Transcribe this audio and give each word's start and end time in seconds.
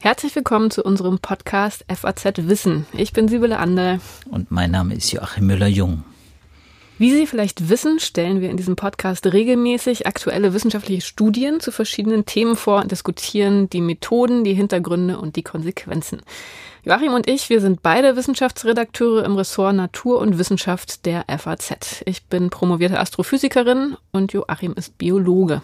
Herzlich 0.00 0.34
willkommen 0.34 0.70
zu 0.70 0.82
unserem 0.82 1.18
Podcast 1.18 1.84
FAZ 1.88 2.48
Wissen. 2.48 2.86
Ich 2.92 3.12
bin 3.12 3.28
Sibylle 3.28 3.58
Ander. 3.58 3.98
Und 4.30 4.50
mein 4.50 4.70
Name 4.70 4.94
ist 4.94 5.12
Joachim 5.12 5.46
Müller-Jung. 5.46 6.02
Wie 7.00 7.12
Sie 7.12 7.28
vielleicht 7.28 7.68
wissen, 7.68 8.00
stellen 8.00 8.40
wir 8.40 8.50
in 8.50 8.56
diesem 8.56 8.74
Podcast 8.74 9.24
regelmäßig 9.24 10.08
aktuelle 10.08 10.52
wissenschaftliche 10.52 11.00
Studien 11.00 11.60
zu 11.60 11.70
verschiedenen 11.70 12.26
Themen 12.26 12.56
vor 12.56 12.80
und 12.80 12.90
diskutieren 12.90 13.70
die 13.70 13.80
Methoden, 13.80 14.42
die 14.42 14.54
Hintergründe 14.54 15.16
und 15.16 15.36
die 15.36 15.44
Konsequenzen. 15.44 16.22
Joachim 16.82 17.14
und 17.14 17.28
ich, 17.28 17.50
wir 17.50 17.60
sind 17.60 17.82
beide 17.82 18.16
Wissenschaftsredakteure 18.16 19.24
im 19.24 19.36
Ressort 19.36 19.76
Natur 19.76 20.18
und 20.18 20.38
Wissenschaft 20.38 21.06
der 21.06 21.24
FAZ. 21.28 22.02
Ich 22.04 22.24
bin 22.24 22.50
promovierte 22.50 22.98
Astrophysikerin 22.98 23.96
und 24.10 24.32
Joachim 24.32 24.72
ist 24.72 24.98
Biologe. 24.98 25.62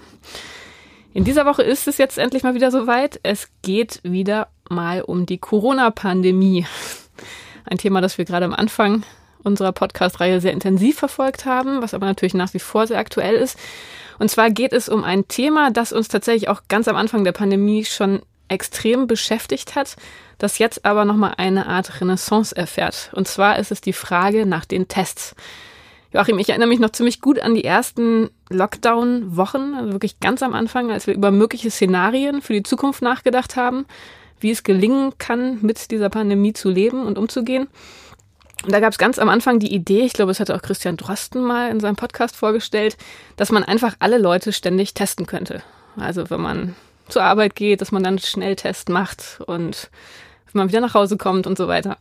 In 1.14 1.24
dieser 1.24 1.46
Woche 1.46 1.64
ist 1.64 1.88
es 1.88 1.98
jetzt 1.98 2.16
endlich 2.16 2.44
mal 2.44 2.54
wieder 2.54 2.70
soweit. 2.70 3.18
Es 3.24 3.48
geht 3.62 3.98
wieder 4.04 4.46
mal 4.70 5.02
um 5.02 5.26
die 5.26 5.38
Corona-Pandemie. 5.38 6.64
Ein 7.64 7.78
Thema, 7.78 8.00
das 8.00 8.18
wir 8.18 8.24
gerade 8.24 8.46
am 8.46 8.54
Anfang 8.54 9.02
unserer 9.44 9.72
Podcast-Reihe 9.72 10.40
sehr 10.40 10.52
intensiv 10.52 10.98
verfolgt 10.98 11.44
haben, 11.44 11.82
was 11.82 11.94
aber 11.94 12.06
natürlich 12.06 12.34
nach 12.34 12.54
wie 12.54 12.58
vor 12.58 12.86
sehr 12.86 12.98
aktuell 12.98 13.36
ist. 13.36 13.58
Und 14.18 14.30
zwar 14.30 14.50
geht 14.50 14.72
es 14.72 14.88
um 14.88 15.04
ein 15.04 15.28
Thema, 15.28 15.70
das 15.70 15.92
uns 15.92 16.08
tatsächlich 16.08 16.48
auch 16.48 16.62
ganz 16.68 16.88
am 16.88 16.96
Anfang 16.96 17.24
der 17.24 17.32
Pandemie 17.32 17.84
schon 17.84 18.22
extrem 18.48 19.06
beschäftigt 19.06 19.74
hat, 19.74 19.96
das 20.38 20.58
jetzt 20.58 20.84
aber 20.84 21.04
nochmal 21.04 21.34
eine 21.38 21.66
Art 21.66 22.00
Renaissance 22.00 22.54
erfährt. 22.56 23.10
Und 23.14 23.28
zwar 23.28 23.58
ist 23.58 23.72
es 23.72 23.80
die 23.80 23.92
Frage 23.92 24.46
nach 24.46 24.64
den 24.64 24.88
Tests. 24.88 25.34
Joachim, 26.12 26.38
ich 26.38 26.48
erinnere 26.48 26.68
mich 26.68 26.78
noch 26.78 26.90
ziemlich 26.90 27.20
gut 27.20 27.40
an 27.40 27.56
die 27.56 27.64
ersten 27.64 28.30
Lockdown-Wochen, 28.48 29.74
also 29.74 29.92
wirklich 29.92 30.20
ganz 30.20 30.44
am 30.44 30.54
Anfang, 30.54 30.92
als 30.92 31.08
wir 31.08 31.14
über 31.14 31.32
mögliche 31.32 31.70
Szenarien 31.70 32.40
für 32.40 32.52
die 32.52 32.62
Zukunft 32.62 33.02
nachgedacht 33.02 33.56
haben, 33.56 33.84
wie 34.38 34.52
es 34.52 34.62
gelingen 34.62 35.14
kann, 35.18 35.58
mit 35.62 35.90
dieser 35.90 36.10
Pandemie 36.10 36.52
zu 36.52 36.70
leben 36.70 37.04
und 37.04 37.18
umzugehen. 37.18 37.66
Und 38.62 38.72
da 38.72 38.80
gab 38.80 38.92
es 38.92 38.98
ganz 38.98 39.18
am 39.18 39.28
Anfang 39.28 39.58
die 39.58 39.74
Idee, 39.74 40.02
ich 40.02 40.12
glaube, 40.12 40.30
es 40.30 40.40
hatte 40.40 40.54
auch 40.54 40.62
Christian 40.62 40.96
Drosten 40.96 41.42
mal 41.42 41.70
in 41.70 41.80
seinem 41.80 41.96
Podcast 41.96 42.36
vorgestellt, 42.36 42.96
dass 43.36 43.52
man 43.52 43.64
einfach 43.64 43.96
alle 43.98 44.18
Leute 44.18 44.52
ständig 44.52 44.94
testen 44.94 45.26
könnte. 45.26 45.62
Also 45.96 46.30
wenn 46.30 46.40
man 46.40 46.74
zur 47.08 47.22
Arbeit 47.22 47.54
geht, 47.56 47.80
dass 47.80 47.92
man 47.92 48.02
dann 48.02 48.18
Schnelltest 48.18 48.88
macht 48.88 49.40
und 49.46 49.90
wenn 50.46 50.60
man 50.60 50.68
wieder 50.68 50.80
nach 50.80 50.94
Hause 50.94 51.16
kommt 51.16 51.46
und 51.46 51.58
so 51.58 51.68
weiter. 51.68 51.98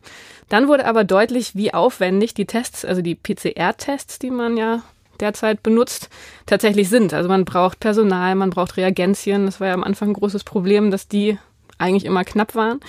Dann 0.48 0.68
wurde 0.68 0.86
aber 0.86 1.04
deutlich, 1.04 1.54
wie 1.54 1.74
aufwendig 1.74 2.34
die 2.34 2.46
Tests, 2.46 2.84
also 2.84 3.02
die 3.02 3.14
PCR-Tests, 3.14 4.18
die 4.18 4.30
man 4.30 4.56
ja 4.56 4.82
derzeit 5.20 5.62
benutzt, 5.62 6.08
tatsächlich 6.46 6.88
sind. 6.88 7.12
Also 7.12 7.28
man 7.28 7.44
braucht 7.44 7.80
Personal, 7.80 8.34
man 8.34 8.50
braucht 8.50 8.76
Reagenzien. 8.76 9.46
Das 9.46 9.60
war 9.60 9.68
ja 9.68 9.74
am 9.74 9.84
Anfang 9.84 10.10
ein 10.10 10.14
großes 10.14 10.44
Problem, 10.44 10.90
dass 10.90 11.08
die 11.08 11.38
eigentlich 11.78 12.04
immer 12.04 12.24
knapp 12.24 12.54
waren. 12.54 12.80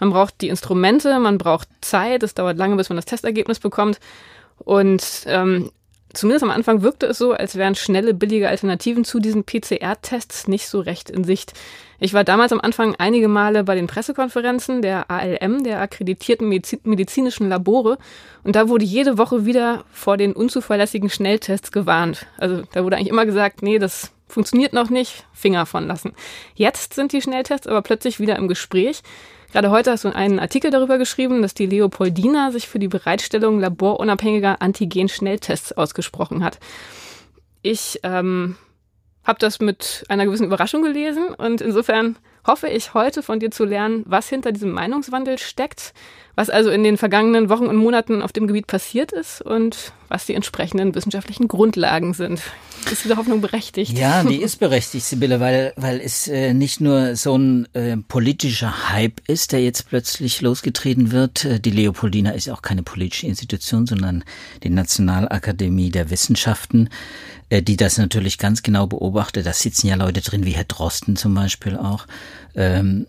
Man 0.00 0.10
braucht 0.10 0.40
die 0.40 0.48
Instrumente, 0.48 1.18
man 1.18 1.38
braucht 1.38 1.68
Zeit. 1.80 2.22
Es 2.22 2.34
dauert 2.34 2.56
lange, 2.56 2.76
bis 2.76 2.88
man 2.88 2.96
das 2.96 3.04
Testergebnis 3.04 3.60
bekommt. 3.60 4.00
Und 4.58 5.04
ähm, 5.26 5.70
zumindest 6.12 6.44
am 6.44 6.50
Anfang 6.50 6.82
wirkte 6.82 7.06
es 7.06 7.18
so, 7.18 7.32
als 7.32 7.56
wären 7.56 7.74
schnelle, 7.74 8.14
billige 8.14 8.48
Alternativen 8.48 9.04
zu 9.04 9.18
diesen 9.18 9.44
PCR-Tests 9.44 10.48
nicht 10.48 10.68
so 10.68 10.80
recht 10.80 11.10
in 11.10 11.24
Sicht. 11.24 11.52
Ich 11.98 12.14
war 12.14 12.24
damals 12.24 12.52
am 12.52 12.60
Anfang 12.60 12.96
einige 12.98 13.28
Male 13.28 13.64
bei 13.64 13.74
den 13.74 13.86
Pressekonferenzen 13.86 14.82
der 14.82 15.10
ALM, 15.10 15.62
der 15.62 15.80
akkreditierten 15.80 16.48
medizinischen 16.48 17.48
Labore, 17.48 17.96
und 18.42 18.56
da 18.56 18.68
wurde 18.68 18.84
jede 18.84 19.18
Woche 19.18 19.46
wieder 19.46 19.84
vor 19.92 20.16
den 20.16 20.32
unzuverlässigen 20.32 21.10
Schnelltests 21.10 21.70
gewarnt. 21.70 22.26
Also 22.38 22.62
da 22.72 22.82
wurde 22.84 22.96
eigentlich 22.96 23.10
immer 23.10 23.26
gesagt, 23.26 23.62
nee, 23.62 23.78
das 23.78 24.10
funktioniert 24.32 24.72
noch 24.72 24.90
nicht, 24.90 25.26
Finger 25.32 25.66
von 25.66 25.86
lassen. 25.86 26.14
Jetzt 26.54 26.94
sind 26.94 27.12
die 27.12 27.22
Schnelltests 27.22 27.66
aber 27.66 27.82
plötzlich 27.82 28.18
wieder 28.18 28.36
im 28.36 28.48
Gespräch. 28.48 29.02
Gerade 29.52 29.70
heute 29.70 29.90
hast 29.90 30.04
du 30.04 30.08
einen 30.08 30.38
Artikel 30.38 30.70
darüber 30.70 30.96
geschrieben, 30.96 31.42
dass 31.42 31.52
die 31.52 31.66
Leopoldina 31.66 32.50
sich 32.50 32.66
für 32.66 32.78
die 32.78 32.88
Bereitstellung 32.88 33.60
laborunabhängiger 33.60 34.62
Antigen-Schnelltests 34.62 35.72
ausgesprochen 35.72 36.42
hat. 36.42 36.58
Ich 37.60 38.00
ähm, 38.02 38.56
habe 39.24 39.38
das 39.38 39.60
mit 39.60 40.04
einer 40.08 40.24
gewissen 40.24 40.46
Überraschung 40.46 40.82
gelesen 40.82 41.28
und 41.34 41.60
insofern 41.60 42.16
hoffe 42.46 42.68
ich 42.68 42.94
heute 42.94 43.22
von 43.22 43.40
dir 43.40 43.50
zu 43.50 43.64
lernen, 43.64 44.02
was 44.06 44.28
hinter 44.28 44.52
diesem 44.52 44.72
Meinungswandel 44.72 45.38
steckt, 45.38 45.94
was 46.34 46.50
also 46.50 46.70
in 46.70 46.82
den 46.82 46.96
vergangenen 46.96 47.48
Wochen 47.48 47.66
und 47.66 47.76
Monaten 47.76 48.22
auf 48.22 48.32
dem 48.32 48.46
Gebiet 48.46 48.66
passiert 48.66 49.12
ist 49.12 49.42
und 49.42 49.92
was 50.08 50.26
die 50.26 50.34
entsprechenden 50.34 50.94
wissenschaftlichen 50.94 51.46
Grundlagen 51.46 52.14
sind. 52.14 52.42
Ist 52.90 53.04
diese 53.04 53.16
Hoffnung 53.16 53.40
berechtigt? 53.40 53.96
Ja, 53.96 54.24
die 54.24 54.36
ist 54.42 54.58
berechtigt, 54.58 55.04
Sibylle, 55.04 55.40
weil, 55.40 55.72
weil 55.76 56.00
es 56.00 56.26
äh, 56.26 56.52
nicht 56.52 56.80
nur 56.80 57.16
so 57.16 57.36
ein 57.36 57.68
äh, 57.74 57.96
politischer 57.96 58.90
Hype 58.90 59.20
ist, 59.28 59.52
der 59.52 59.62
jetzt 59.62 59.88
plötzlich 59.88 60.40
losgetreten 60.40 61.12
wird. 61.12 61.44
Äh, 61.44 61.60
die 61.60 61.70
Leopoldina 61.70 62.30
ist 62.30 62.50
auch 62.50 62.62
keine 62.62 62.82
politische 62.82 63.26
Institution, 63.26 63.86
sondern 63.86 64.24
die 64.62 64.70
Nationalakademie 64.70 65.90
der 65.90 66.10
Wissenschaften. 66.10 66.88
Äh, 67.52 67.62
die 67.62 67.76
das 67.76 67.98
natürlich 67.98 68.38
ganz 68.38 68.62
genau 68.62 68.86
beobachtet. 68.86 69.44
Da 69.44 69.52
sitzen 69.52 69.86
ja 69.86 69.94
Leute 69.96 70.22
drin, 70.22 70.46
wie 70.46 70.52
Herr 70.52 70.64
Drosten 70.64 71.16
zum 71.16 71.34
Beispiel 71.34 71.76
auch, 71.76 72.06
ähm, 72.54 73.06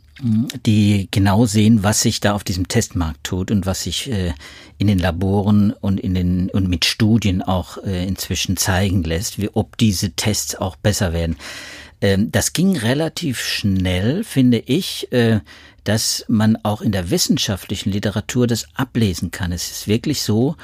die 0.65 1.07
genau 1.11 1.45
sehen, 1.45 1.81
was 1.81 2.01
sich 2.01 2.19
da 2.19 2.33
auf 2.33 2.43
diesem 2.43 2.67
Testmarkt 2.67 3.23
tut 3.23 3.51
und 3.51 3.65
was 3.65 3.83
sich 3.83 4.11
äh, 4.11 4.33
in 4.77 4.87
den 4.87 4.99
Laboren 4.99 5.71
und 5.71 5.97
in 5.97 6.13
den 6.13 6.49
und 6.49 6.67
mit 6.67 6.83
Studien 6.83 7.41
auch 7.41 7.77
äh, 7.85 8.05
inzwischen 8.05 8.57
zeigen 8.57 9.03
lässt, 9.03 9.39
wie 9.39 9.49
ob 9.53 9.77
diese 9.77 10.11
Tests 10.11 10.55
auch 10.55 10.75
besser 10.75 11.13
werden. 11.13 11.37
Ähm, 12.01 12.29
das 12.29 12.51
ging 12.51 12.75
relativ 12.75 13.39
schnell, 13.39 14.25
finde 14.25 14.57
ich, 14.59 15.09
äh, 15.13 15.39
dass 15.85 16.25
man 16.27 16.57
auch 16.63 16.81
in 16.81 16.91
der 16.91 17.09
wissenschaftlichen 17.11 17.91
Literatur 17.91 18.45
das 18.45 18.67
ablesen 18.75 19.31
kann. 19.31 19.53
Es 19.53 19.71
ist 19.71 19.87
wirklich 19.87 20.21
so, 20.21 20.57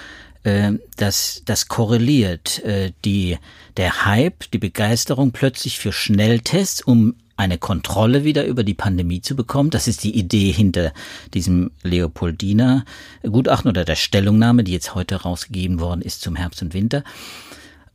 äh, 0.50 0.80
dass 0.98 1.44
das 1.46 1.68
korreliert. 1.68 2.64
Äh, 2.64 2.92
die, 3.06 3.38
der 3.78 4.06
Hype, 4.06 4.50
die 4.52 4.58
Begeisterung 4.58 5.32
plötzlich 5.32 5.78
für 5.78 5.92
Schnelltests, 5.92 6.82
um 6.82 7.16
eine 7.38 7.58
Kontrolle 7.58 8.26
wieder 8.26 8.46
über 8.46 8.64
die 8.64 8.74
Pandemie 8.74 9.22
zu 9.22 9.36
bekommen. 9.36 9.70
Das 9.70 9.88
ist 9.88 10.04
die 10.04 10.18
Idee 10.18 10.52
hinter 10.52 10.92
diesem 11.34 11.72
Leopoldiner 11.84 12.84
Gutachten 13.24 13.70
oder 13.70 13.86
der 13.86 13.96
Stellungnahme, 13.96 14.66
die 14.66 14.74
jetzt 14.74 14.94
heute 14.94 15.22
rausgegeben 15.22 15.80
worden 15.80 16.02
ist 16.02 16.22
zum 16.22 16.36
Herbst 16.36 16.62
und 16.62 16.74
Winter. 16.74 17.04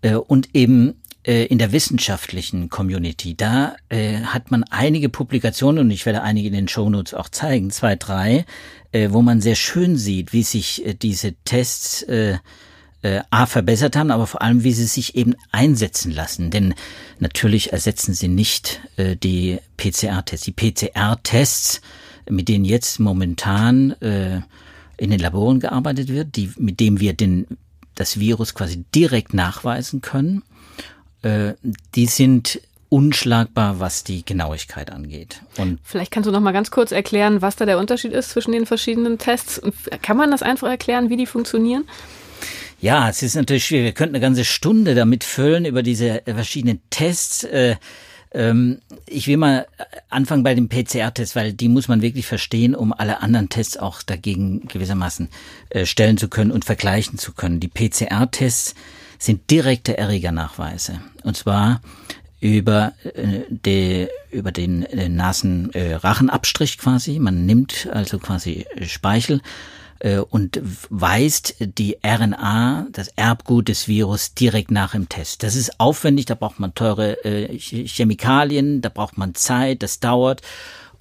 Äh, 0.00 0.14
und 0.14 0.54
eben 0.54 0.94
äh, 1.24 1.46
in 1.46 1.58
der 1.58 1.72
wissenschaftlichen 1.72 2.68
Community, 2.68 3.36
da 3.36 3.76
äh, 3.88 4.20
hat 4.20 4.50
man 4.50 4.64
einige 4.64 5.08
Publikationen 5.08 5.86
und 5.86 5.90
ich 5.90 6.06
werde 6.06 6.22
einige 6.22 6.48
in 6.48 6.54
den 6.54 6.68
Shownotes 6.68 7.14
auch 7.14 7.28
zeigen, 7.28 7.70
zwei, 7.70 7.96
drei, 7.96 8.44
äh, 8.92 9.08
wo 9.10 9.22
man 9.22 9.40
sehr 9.40 9.54
schön 9.54 9.96
sieht, 9.96 10.32
wie 10.32 10.42
sich 10.42 10.84
äh, 10.86 10.94
diese 10.94 11.34
Tests 11.44 12.02
äh, 12.02 12.38
äh, 13.04 13.20
A 13.30 13.46
verbessert 13.46 13.96
haben, 13.96 14.10
aber 14.10 14.26
vor 14.26 14.42
allem, 14.42 14.64
wie 14.64 14.72
sie 14.72 14.86
sich 14.86 15.14
eben 15.14 15.34
einsetzen 15.52 16.10
lassen. 16.10 16.50
Denn 16.50 16.74
natürlich 17.18 17.72
ersetzen 17.72 18.14
sie 18.14 18.28
nicht 18.28 18.80
äh, 18.96 19.16
die 19.16 19.58
PCR-Tests. 19.76 20.46
Die 20.46 20.52
PCR-Tests, 20.52 21.80
mit 22.28 22.48
denen 22.48 22.64
jetzt 22.64 22.98
momentan 23.00 23.92
äh, 24.00 24.40
in 24.96 25.10
den 25.10 25.20
Laboren 25.20 25.60
gearbeitet 25.60 26.08
wird, 26.08 26.36
die, 26.36 26.52
mit 26.56 26.80
dem 26.80 27.00
wir 27.00 27.12
den, 27.12 27.46
das 27.94 28.18
Virus 28.18 28.54
quasi 28.54 28.84
direkt 28.94 29.34
nachweisen 29.34 30.00
können, 30.00 30.42
äh, 31.24 31.54
die 31.94 32.06
sind 32.06 32.60
unschlagbar, 32.88 33.80
was 33.80 34.04
die 34.04 34.24
Genauigkeit 34.24 34.92
angeht. 34.92 35.40
Und 35.56 35.80
Vielleicht 35.82 36.12
kannst 36.12 36.28
du 36.28 36.32
noch 36.32 36.40
mal 36.40 36.52
ganz 36.52 36.70
kurz 36.70 36.92
erklären, 36.92 37.42
was 37.42 37.56
da 37.56 37.66
der 37.66 37.78
Unterschied 37.78 38.12
ist 38.12 38.30
zwischen 38.30 38.52
den 38.52 38.66
verschiedenen 38.66 39.18
Tests. 39.18 39.58
Und 39.58 39.74
kann 40.02 40.16
man 40.16 40.30
das 40.30 40.42
einfach 40.42 40.68
erklären, 40.68 41.10
wie 41.10 41.16
die 41.16 41.26
funktionieren? 41.26 41.84
Ja, 42.80 43.08
es 43.08 43.22
ist 43.22 43.34
natürlich 43.34 43.64
schwierig. 43.64 43.86
Wir 43.86 43.92
könnten 43.92 44.14
eine 44.14 44.22
ganze 44.22 44.44
Stunde 44.44 44.94
damit 44.94 45.24
füllen 45.24 45.64
über 45.64 45.82
diese 45.82 46.22
verschiedenen 46.24 46.80
Tests. 46.90 47.42
Äh, 47.44 47.76
ähm, 48.32 48.80
ich 49.06 49.26
will 49.26 49.38
mal 49.38 49.66
anfangen 50.10 50.42
bei 50.42 50.54
dem 50.54 50.68
PCR-Test, 50.68 51.34
weil 51.34 51.52
die 51.52 51.68
muss 51.68 51.88
man 51.88 52.02
wirklich 52.02 52.26
verstehen, 52.26 52.74
um 52.74 52.92
alle 52.92 53.22
anderen 53.22 53.48
Tests 53.48 53.76
auch 53.76 54.02
dagegen 54.02 54.68
gewissermaßen 54.68 55.30
äh, 55.70 55.86
stellen 55.86 56.18
zu 56.18 56.28
können 56.28 56.50
und 56.50 56.64
vergleichen 56.64 57.18
zu 57.18 57.32
können. 57.32 57.58
Die 57.58 57.68
PCR-Tests 57.68 58.74
sind 59.24 59.50
direkte 59.50 59.96
Erregernachweise. 59.96 61.00
Und 61.22 61.36
zwar 61.36 61.80
über, 62.40 62.92
äh, 63.04 63.40
de, 63.48 64.08
über 64.30 64.52
den 64.52 64.82
äh, 64.84 65.08
Nasenrachenabstrich 65.08 66.74
äh, 66.74 66.76
quasi. 66.76 67.18
Man 67.18 67.46
nimmt 67.46 67.88
also 67.90 68.18
quasi 68.18 68.66
Speichel 68.82 69.40
äh, 70.00 70.18
und 70.18 70.60
weist 70.90 71.54
die 71.58 71.96
RNA, 72.04 72.88
das 72.92 73.08
Erbgut 73.16 73.68
des 73.68 73.88
Virus, 73.88 74.34
direkt 74.34 74.70
nach 74.70 74.94
im 74.94 75.08
Test. 75.08 75.42
Das 75.42 75.54
ist 75.54 75.80
aufwendig, 75.80 76.26
da 76.26 76.34
braucht 76.34 76.60
man 76.60 76.74
teure 76.74 77.24
äh, 77.24 77.58
Chemikalien, 77.58 78.82
da 78.82 78.90
braucht 78.90 79.16
man 79.16 79.34
Zeit, 79.34 79.82
das 79.82 80.00
dauert. 80.00 80.42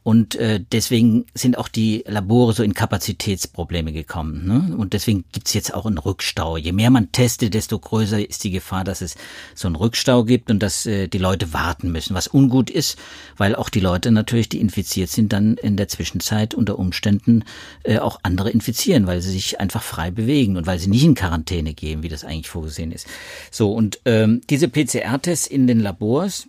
Und 0.03 0.35
äh, 0.35 0.59
deswegen 0.71 1.25
sind 1.33 1.57
auch 1.57 1.69
die 1.69 2.03
Labore 2.05 2.51
so 2.51 2.61
in 2.61 2.73
Kapazitätsprobleme 2.73 3.93
gekommen. 3.93 4.45
Ne? 4.45 4.75
Und 4.75 4.91
deswegen 4.91 5.23
gibt's 5.31 5.53
jetzt 5.53 5.73
auch 5.73 5.85
einen 5.85 5.97
Rückstau. 5.97 6.57
Je 6.57 6.73
mehr 6.73 6.89
man 6.89 7.13
testet, 7.13 7.53
desto 7.53 7.79
größer 7.79 8.27
ist 8.27 8.43
die 8.43 8.51
Gefahr, 8.51 8.83
dass 8.83 9.01
es 9.01 9.15
so 9.55 9.67
einen 9.67 9.77
Rückstau 9.77 10.25
gibt 10.25 10.51
und 10.51 10.59
dass 10.59 10.85
äh, 10.85 11.07
die 11.07 11.19
Leute 11.19 11.53
warten 11.53 11.91
müssen, 11.93 12.15
was 12.15 12.27
ungut 12.27 12.69
ist, 12.69 12.97
weil 13.37 13.55
auch 13.55 13.69
die 13.69 13.79
Leute 13.79 14.11
natürlich, 14.11 14.49
die 14.49 14.59
infiziert 14.59 15.09
sind, 15.09 15.31
dann 15.31 15.55
in 15.55 15.77
der 15.77 15.87
Zwischenzeit 15.87 16.53
unter 16.53 16.77
Umständen 16.79 17.45
äh, 17.83 17.99
auch 17.99 18.19
andere 18.23 18.49
infizieren, 18.49 19.07
weil 19.07 19.21
sie 19.21 19.31
sich 19.31 19.61
einfach 19.61 19.83
frei 19.83 20.11
bewegen 20.11 20.57
und 20.57 20.67
weil 20.67 20.79
sie 20.79 20.89
nicht 20.89 21.05
in 21.05 21.15
Quarantäne 21.15 21.73
gehen, 21.73 22.03
wie 22.03 22.09
das 22.09 22.25
eigentlich 22.25 22.49
vorgesehen 22.49 22.91
ist. 22.91 23.07
So, 23.51 23.71
und 23.71 24.01
ähm, 24.03 24.41
diese 24.49 24.67
PCR-Tests 24.67 25.47
in 25.47 25.65
den 25.65 25.79
Labors, 25.79 26.47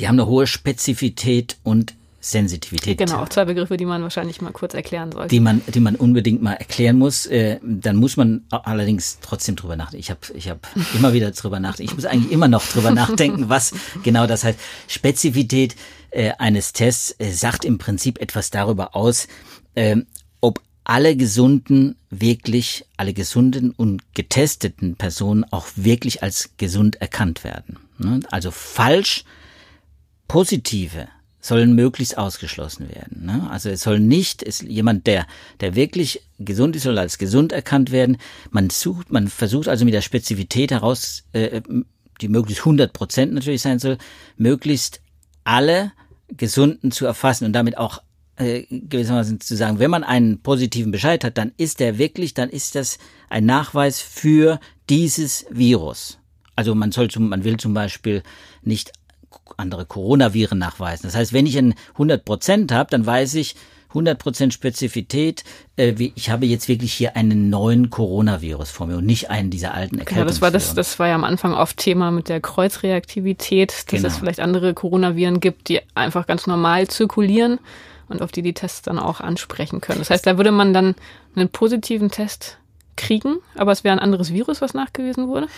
die 0.00 0.08
haben 0.08 0.18
eine 0.18 0.26
hohe 0.26 0.46
Spezifität 0.46 1.58
und 1.64 1.94
Sensitivität. 2.24 2.98
Genau, 2.98 3.18
auch 3.18 3.28
zwei 3.28 3.44
Begriffe, 3.44 3.76
die 3.76 3.84
man 3.84 4.00
wahrscheinlich 4.02 4.40
mal 4.40 4.52
kurz 4.52 4.74
erklären 4.74 5.10
sollte. 5.10 5.28
Die 5.28 5.40
man, 5.40 5.60
die 5.66 5.80
man 5.80 5.96
unbedingt 5.96 6.40
mal 6.40 6.54
erklären 6.54 6.96
muss. 6.96 7.26
Äh, 7.26 7.58
dann 7.62 7.96
muss 7.96 8.16
man 8.16 8.44
allerdings 8.48 9.18
trotzdem 9.20 9.56
drüber 9.56 9.74
nachdenken. 9.74 10.00
Ich 10.00 10.10
habe 10.10 10.20
ich 10.34 10.48
hab 10.48 10.68
immer 10.94 11.12
wieder 11.12 11.32
drüber 11.32 11.58
nachdenken. 11.58 11.90
Ich 11.90 11.96
muss 11.96 12.04
eigentlich 12.04 12.30
immer 12.32 12.46
noch 12.46 12.64
drüber 12.64 12.90
nachdenken, 12.94 13.48
was 13.48 13.74
genau 14.04 14.28
das 14.28 14.44
heißt. 14.44 14.58
Spezifität 14.86 15.74
äh, 16.10 16.30
eines 16.38 16.72
Tests 16.72 17.14
äh, 17.18 17.32
sagt 17.32 17.64
im 17.64 17.78
Prinzip 17.78 18.20
etwas 18.20 18.50
darüber 18.50 18.94
aus, 18.94 19.26
äh, 19.74 19.96
ob 20.40 20.60
alle 20.84 21.16
gesunden, 21.16 21.96
wirklich 22.10 22.84
alle 22.96 23.14
gesunden 23.14 23.72
und 23.72 24.14
getesteten 24.14 24.94
Personen 24.94 25.44
auch 25.50 25.66
wirklich 25.74 26.22
als 26.22 26.50
gesund 26.56 27.00
erkannt 27.00 27.42
werden. 27.42 27.78
Ne? 27.98 28.20
Also 28.30 28.52
falsch 28.52 29.24
positive 30.28 31.08
sollen 31.42 31.74
möglichst 31.74 32.16
ausgeschlossen 32.16 32.88
werden. 32.88 33.26
Ne? 33.26 33.48
Also 33.50 33.68
es 33.68 33.82
soll 33.82 33.98
nicht, 34.00 34.42
ist 34.42 34.62
jemand, 34.62 35.06
der, 35.08 35.26
der 35.60 35.74
wirklich 35.74 36.22
gesund 36.38 36.76
ist, 36.76 36.84
soll 36.84 36.98
als 36.98 37.18
gesund 37.18 37.52
erkannt 37.52 37.90
werden. 37.90 38.16
Man 38.50 38.70
sucht, 38.70 39.10
man 39.10 39.28
versucht 39.28 39.68
also 39.68 39.84
mit 39.84 39.92
der 39.92 40.02
Spezifität 40.02 40.70
heraus, 40.70 41.24
äh, 41.32 41.60
die 42.20 42.28
möglichst 42.28 42.62
100 42.62 42.92
Prozent 42.92 43.34
natürlich 43.34 43.60
sein 43.60 43.80
soll, 43.80 43.98
möglichst 44.36 45.00
alle 45.42 45.92
Gesunden 46.28 46.92
zu 46.92 47.06
erfassen 47.06 47.44
und 47.44 47.52
damit 47.52 47.76
auch 47.76 48.00
äh, 48.36 48.64
gewissermaßen 48.70 49.40
zu 49.40 49.56
sagen, 49.56 49.80
wenn 49.80 49.90
man 49.90 50.04
einen 50.04 50.42
positiven 50.42 50.92
Bescheid 50.92 51.24
hat, 51.24 51.36
dann 51.38 51.52
ist 51.56 51.80
der 51.80 51.98
wirklich, 51.98 52.34
dann 52.34 52.50
ist 52.50 52.76
das 52.76 52.98
ein 53.28 53.46
Nachweis 53.46 54.00
für 54.00 54.60
dieses 54.88 55.44
Virus. 55.50 56.18
Also 56.54 56.74
man 56.74 56.92
soll 56.92 57.08
zum, 57.08 57.28
man 57.28 57.44
will 57.44 57.56
zum 57.56 57.74
Beispiel 57.74 58.22
nicht 58.62 58.92
andere 59.56 59.86
Coronaviren 59.86 60.58
nachweisen. 60.58 61.06
Das 61.06 61.14
heißt, 61.14 61.32
wenn 61.32 61.46
ich 61.46 61.58
ein 61.58 61.74
100 61.92 62.24
Prozent 62.24 62.72
habe, 62.72 62.90
dann 62.90 63.04
weiß 63.06 63.34
ich 63.34 63.54
100 63.92 64.18
Prozent 64.18 64.54
Spezifität. 64.54 65.44
Äh, 65.76 65.94
wie, 65.96 66.12
ich 66.16 66.30
habe 66.30 66.46
jetzt 66.46 66.68
wirklich 66.68 66.92
hier 66.92 67.16
einen 67.16 67.50
neuen 67.50 67.90
Coronavirus 67.90 68.70
vor 68.70 68.86
mir 68.86 68.96
und 68.96 69.06
nicht 69.06 69.30
einen 69.30 69.50
dieser 69.50 69.74
alten 69.74 69.98
Erkältungsviren. 69.98 70.26
Genau, 70.26 70.28
das 70.28 70.40
war 70.40 70.50
das, 70.50 70.74
das 70.74 70.98
war 70.98 71.08
ja 71.08 71.14
am 71.14 71.24
Anfang 71.24 71.54
oft 71.54 71.76
Thema 71.76 72.10
mit 72.10 72.28
der 72.28 72.40
Kreuzreaktivität, 72.40 73.72
dass 73.72 73.86
genau. 73.86 74.08
es 74.08 74.16
vielleicht 74.16 74.40
andere 74.40 74.74
Coronaviren 74.74 75.40
gibt, 75.40 75.68
die 75.68 75.80
einfach 75.94 76.26
ganz 76.26 76.46
normal 76.46 76.88
zirkulieren 76.88 77.58
und 78.08 78.22
auf 78.22 78.32
die 78.32 78.42
die 78.42 78.54
Tests 78.54 78.82
dann 78.82 78.98
auch 78.98 79.20
ansprechen 79.20 79.80
können. 79.80 79.98
Das 79.98 80.10
heißt, 80.10 80.26
da 80.26 80.36
würde 80.36 80.52
man 80.52 80.72
dann 80.72 80.94
einen 81.34 81.48
positiven 81.48 82.10
Test 82.10 82.58
kriegen, 82.96 83.36
aber 83.56 83.72
es 83.72 83.84
wäre 83.84 83.94
ein 83.94 83.98
anderes 83.98 84.32
Virus, 84.32 84.60
was 84.60 84.74
nachgewiesen 84.74 85.28
wurde? 85.28 85.48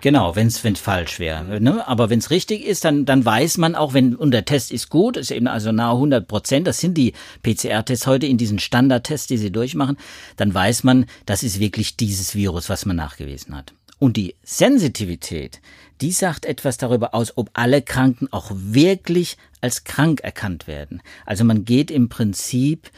Genau, 0.00 0.36
wenn 0.36 0.46
es 0.46 0.58
falsch 0.78 1.18
wäre. 1.18 1.60
Ne? 1.60 1.86
Aber 1.88 2.08
wenn 2.08 2.20
es 2.20 2.30
richtig 2.30 2.64
ist, 2.64 2.84
dann, 2.84 3.04
dann 3.04 3.24
weiß 3.24 3.58
man 3.58 3.74
auch, 3.74 3.94
wenn 3.94 4.14
und 4.14 4.30
der 4.30 4.44
Test 4.44 4.70
ist 4.70 4.90
gut, 4.90 5.16
ist 5.16 5.30
eben 5.30 5.48
also 5.48 5.72
nahe 5.72 5.94
100 5.94 6.28
Prozent, 6.28 6.66
das 6.66 6.78
sind 6.78 6.96
die 6.96 7.14
PCR-Tests 7.42 8.06
heute 8.06 8.26
in 8.26 8.38
diesen 8.38 8.58
Standardtests, 8.58 9.26
die 9.26 9.38
sie 9.38 9.50
durchmachen, 9.50 9.96
dann 10.36 10.54
weiß 10.54 10.84
man, 10.84 11.06
das 11.26 11.42
ist 11.42 11.58
wirklich 11.58 11.96
dieses 11.96 12.34
Virus, 12.34 12.68
was 12.68 12.86
man 12.86 12.96
nachgewiesen 12.96 13.56
hat. 13.56 13.74
Und 13.98 14.16
die 14.16 14.36
Sensitivität, 14.44 15.60
die 16.00 16.12
sagt 16.12 16.46
etwas 16.46 16.76
darüber 16.76 17.14
aus, 17.14 17.36
ob 17.36 17.50
alle 17.54 17.82
Kranken 17.82 18.28
auch 18.30 18.50
wirklich 18.52 19.36
als 19.60 19.82
krank 19.82 20.20
erkannt 20.20 20.68
werden. 20.68 21.02
Also 21.26 21.42
man 21.42 21.64
geht 21.64 21.90
im 21.90 22.08
Prinzip 22.08 22.90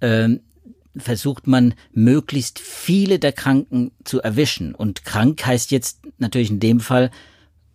ähm, 0.00 0.40
versucht 0.96 1.46
man 1.46 1.74
möglichst 1.92 2.58
viele 2.58 3.18
der 3.18 3.32
Kranken 3.32 3.92
zu 4.04 4.20
erwischen. 4.20 4.74
Und 4.74 5.04
krank 5.04 5.44
heißt 5.44 5.70
jetzt 5.70 6.00
natürlich 6.18 6.50
in 6.50 6.60
dem 6.60 6.80
Fall 6.80 7.10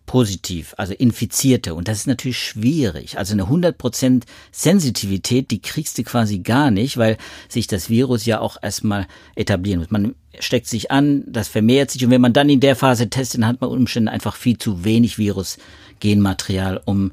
positiv, 0.06 0.74
also 0.76 0.92
Infizierte. 0.92 1.74
Und 1.74 1.88
das 1.88 1.98
ist 1.98 2.06
natürlich 2.06 2.38
schwierig. 2.38 3.18
Also 3.18 3.32
eine 3.32 3.44
100% 3.44 4.24
Sensitivität, 4.52 5.50
die 5.50 5.62
kriegst 5.62 5.96
du 5.96 6.02
quasi 6.02 6.40
gar 6.40 6.70
nicht, 6.70 6.96
weil 6.98 7.16
sich 7.48 7.66
das 7.66 7.88
Virus 7.88 8.26
ja 8.26 8.40
auch 8.40 8.56
erstmal 8.62 9.06
etablieren 9.34 9.80
muss. 9.80 9.90
Man 9.90 10.14
steckt 10.38 10.66
sich 10.66 10.90
an, 10.90 11.24
das 11.26 11.48
vermehrt 11.48 11.90
sich. 11.90 12.04
Und 12.04 12.10
wenn 12.10 12.20
man 12.20 12.32
dann 12.32 12.50
in 12.50 12.60
der 12.60 12.76
Phase 12.76 13.08
testet, 13.08 13.40
dann 13.40 13.48
hat 13.48 13.60
man 13.60 13.70
Umständen 13.70 14.08
einfach 14.08 14.36
viel 14.36 14.58
zu 14.58 14.84
wenig 14.84 15.18
Virus-Genmaterial, 15.18 16.82
um 16.84 17.12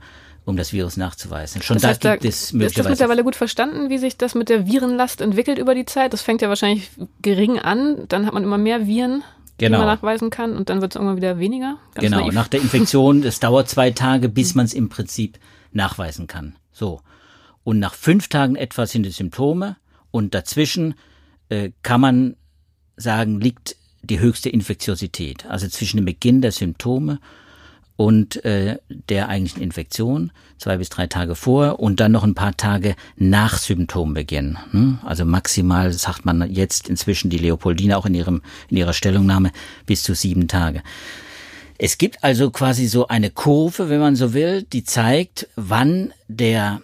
um 0.51 0.57
das 0.57 0.73
Virus 0.73 0.97
nachzuweisen. 0.97 1.61
Schon 1.61 1.77
das 1.77 1.85
heißt, 1.85 2.05
da 2.05 2.15
gibt 2.15 2.25
es 2.25 2.53
möglicherweise. 2.53 2.67
Ist 2.67 2.77
das 2.77 2.89
mittlerweile 2.89 3.23
gut 3.23 3.35
verstanden, 3.35 3.89
wie 3.89 3.97
sich 3.97 4.17
das 4.17 4.35
mit 4.35 4.49
der 4.49 4.67
Virenlast 4.67 5.21
entwickelt 5.21 5.57
über 5.57 5.73
die 5.73 5.85
Zeit? 5.85 6.13
Das 6.13 6.21
fängt 6.21 6.41
ja 6.41 6.49
wahrscheinlich 6.49 6.91
gering 7.21 7.57
an, 7.57 8.05
dann 8.07 8.25
hat 8.25 8.33
man 8.33 8.43
immer 8.43 8.57
mehr 8.57 8.85
Viren, 8.85 9.23
genau. 9.57 9.77
die 9.77 9.85
man 9.85 9.95
nachweisen 9.95 10.29
kann 10.29 10.55
und 10.55 10.69
dann 10.69 10.81
wird 10.81 10.91
es 10.91 10.95
irgendwann 10.97 11.17
wieder 11.17 11.39
weniger. 11.39 11.77
Ganz 11.95 12.05
genau, 12.05 12.19
naiv. 12.19 12.33
nach 12.33 12.47
der 12.47 12.61
Infektion, 12.61 13.23
es 13.25 13.39
dauert 13.39 13.69
zwei 13.69 13.91
Tage, 13.91 14.29
bis 14.29 14.53
man 14.53 14.65
es 14.65 14.73
im 14.73 14.89
Prinzip 14.89 15.39
nachweisen 15.71 16.27
kann. 16.27 16.55
So. 16.71 17.01
Und 17.63 17.79
nach 17.79 17.93
fünf 17.93 18.27
Tagen 18.27 18.55
etwa 18.55 18.85
sind 18.85 19.03
die 19.03 19.11
Symptome 19.11 19.77
und 20.11 20.35
dazwischen 20.35 20.95
äh, 21.49 21.71
kann 21.83 22.01
man 22.01 22.35
sagen, 22.97 23.39
liegt 23.39 23.75
die 24.03 24.19
höchste 24.19 24.49
Infektiosität. 24.49 25.45
Also 25.45 25.67
zwischen 25.67 25.97
dem 25.97 26.05
Beginn 26.05 26.41
der 26.41 26.51
Symptome 26.51 27.19
und 27.97 28.43
äh, 28.45 28.77
der 29.09 29.29
eigentlichen 29.29 29.61
Infektion, 29.61 30.31
zwei 30.57 30.77
bis 30.77 30.89
drei 30.89 31.07
Tage 31.07 31.35
vor 31.35 31.79
und 31.79 31.99
dann 31.99 32.11
noch 32.11 32.23
ein 32.23 32.35
paar 32.35 32.57
Tage 32.57 32.95
nach 33.15 33.57
Symptombeginn. 33.57 34.57
Hm? 34.71 34.99
Also 35.03 35.25
maximal, 35.25 35.91
sagt 35.93 36.25
man 36.25 36.49
jetzt 36.51 36.89
inzwischen 36.89 37.29
die 37.29 37.37
Leopoldine 37.37 37.97
auch 37.97 38.05
in, 38.05 38.15
ihrem, 38.15 38.41
in 38.69 38.77
ihrer 38.77 38.93
Stellungnahme, 38.93 39.51
bis 39.85 40.03
zu 40.03 40.15
sieben 40.15 40.47
Tage. 40.47 40.81
Es 41.77 41.97
gibt 41.97 42.23
also 42.23 42.51
quasi 42.51 42.87
so 42.87 43.07
eine 43.07 43.31
Kurve, 43.31 43.89
wenn 43.89 43.99
man 43.99 44.15
so 44.15 44.33
will, 44.33 44.63
die 44.63 44.83
zeigt, 44.83 45.47
wann 45.55 46.13
der 46.27 46.81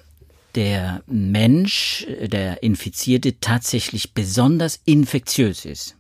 der 0.56 1.04
Mensch, 1.06 2.08
der 2.20 2.64
Infizierte 2.64 3.40
tatsächlich 3.40 4.16
besonders 4.16 4.80
infektiös 4.86 5.66
ist. 5.66 5.96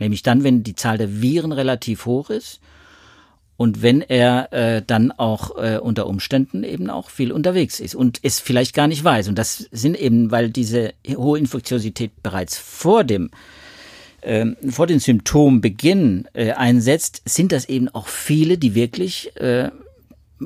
Nämlich 0.00 0.24
dann, 0.24 0.42
wenn 0.42 0.64
die 0.64 0.74
Zahl 0.74 0.98
der 0.98 1.22
Viren 1.22 1.52
relativ 1.52 2.06
hoch 2.06 2.28
ist 2.28 2.60
und 3.60 3.82
wenn 3.82 4.00
er 4.00 4.54
äh, 4.54 4.82
dann 4.86 5.12
auch 5.12 5.62
äh, 5.62 5.76
unter 5.76 6.06
Umständen 6.06 6.64
eben 6.64 6.88
auch 6.88 7.10
viel 7.10 7.30
unterwegs 7.30 7.78
ist 7.78 7.94
und 7.94 8.18
es 8.22 8.40
vielleicht 8.40 8.74
gar 8.74 8.88
nicht 8.88 9.04
weiß. 9.04 9.28
Und 9.28 9.36
das 9.36 9.68
sind 9.70 10.00
eben, 10.00 10.30
weil 10.30 10.48
diese 10.48 10.94
hohe 11.06 11.38
Infektiosität 11.38 12.22
bereits 12.22 12.56
vor 12.56 13.04
dem 13.04 13.28
äh, 14.22 14.46
vor 14.70 14.86
den 14.86 14.98
Symptombeginn 14.98 16.26
äh, 16.32 16.52
einsetzt, 16.52 17.20
sind 17.26 17.52
das 17.52 17.68
eben 17.68 17.90
auch 17.90 18.08
viele, 18.08 18.56
die 18.56 18.74
wirklich 18.74 19.36
äh, 19.36 19.68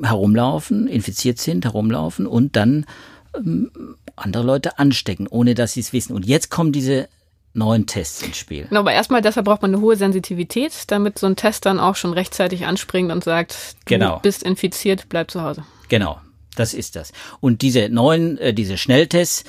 herumlaufen, 0.03 0.85
infiziert 0.89 1.39
sind, 1.39 1.63
herumlaufen 1.63 2.27
und 2.27 2.57
dann 2.57 2.85
ähm, 3.33 3.71
andere 4.17 4.43
Leute 4.43 4.77
anstecken, 4.77 5.27
ohne 5.27 5.55
dass 5.55 5.71
sie 5.71 5.79
es 5.79 5.93
wissen. 5.93 6.17
Und 6.17 6.25
jetzt 6.25 6.49
kommen 6.49 6.73
diese 6.73 7.07
neuen 7.55 7.85
Tests 7.85 8.21
ins 8.21 8.37
Spiel. 8.37 8.65
Genau, 8.67 8.81
aber 8.81 8.93
erstmal 8.93 9.21
deshalb 9.21 9.45
braucht 9.45 9.61
man 9.61 9.73
eine 9.73 9.81
hohe 9.81 9.95
Sensitivität, 9.95 10.73
damit 10.87 11.19
so 11.19 11.27
ein 11.27 11.35
Test 11.35 11.65
dann 11.65 11.79
auch 11.79 11.95
schon 11.95 12.13
rechtzeitig 12.13 12.65
anspringt 12.65 13.11
und 13.11 13.23
sagt, 13.23 13.75
du 13.85 13.95
genau. 13.95 14.19
bist 14.19 14.43
infiziert, 14.43 15.07
bleib 15.09 15.31
zu 15.31 15.41
Hause. 15.41 15.63
Genau, 15.89 16.19
das 16.55 16.73
ist 16.73 16.95
das. 16.95 17.11
Und 17.39 17.61
diese 17.61 17.89
neuen, 17.89 18.37
äh, 18.37 18.53
diese 18.53 18.77
Schnelltests, 18.77 19.43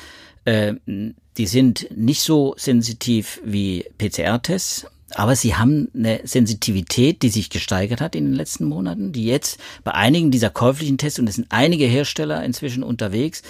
äh, 0.45 0.75
die 1.37 1.47
sind 1.47 1.89
nicht 1.95 2.23
so 2.23 2.55
sensitiv 2.57 3.41
wie 3.45 3.85
PCR-Tests, 3.99 4.87
aber 5.15 5.37
sie 5.37 5.55
haben 5.55 5.89
eine 5.95 6.21
Sensitivität, 6.25 7.23
die 7.23 7.29
sich 7.29 7.51
gesteigert 7.51 8.01
hat 8.01 8.15
in 8.15 8.25
den 8.25 8.35
letzten 8.35 8.65
Monaten, 8.65 9.13
die 9.13 9.25
jetzt 9.25 9.59
bei 9.85 9.93
einigen 9.93 10.31
dieser 10.31 10.51
käuflichen 10.51 10.99
Tests, 10.99 11.19
und 11.19 11.29
es 11.29 11.37
sind 11.37 11.47
einige 11.51 11.87
Hersteller 11.87 12.43
inzwischen 12.45 12.83
unterwegs, 12.83 13.43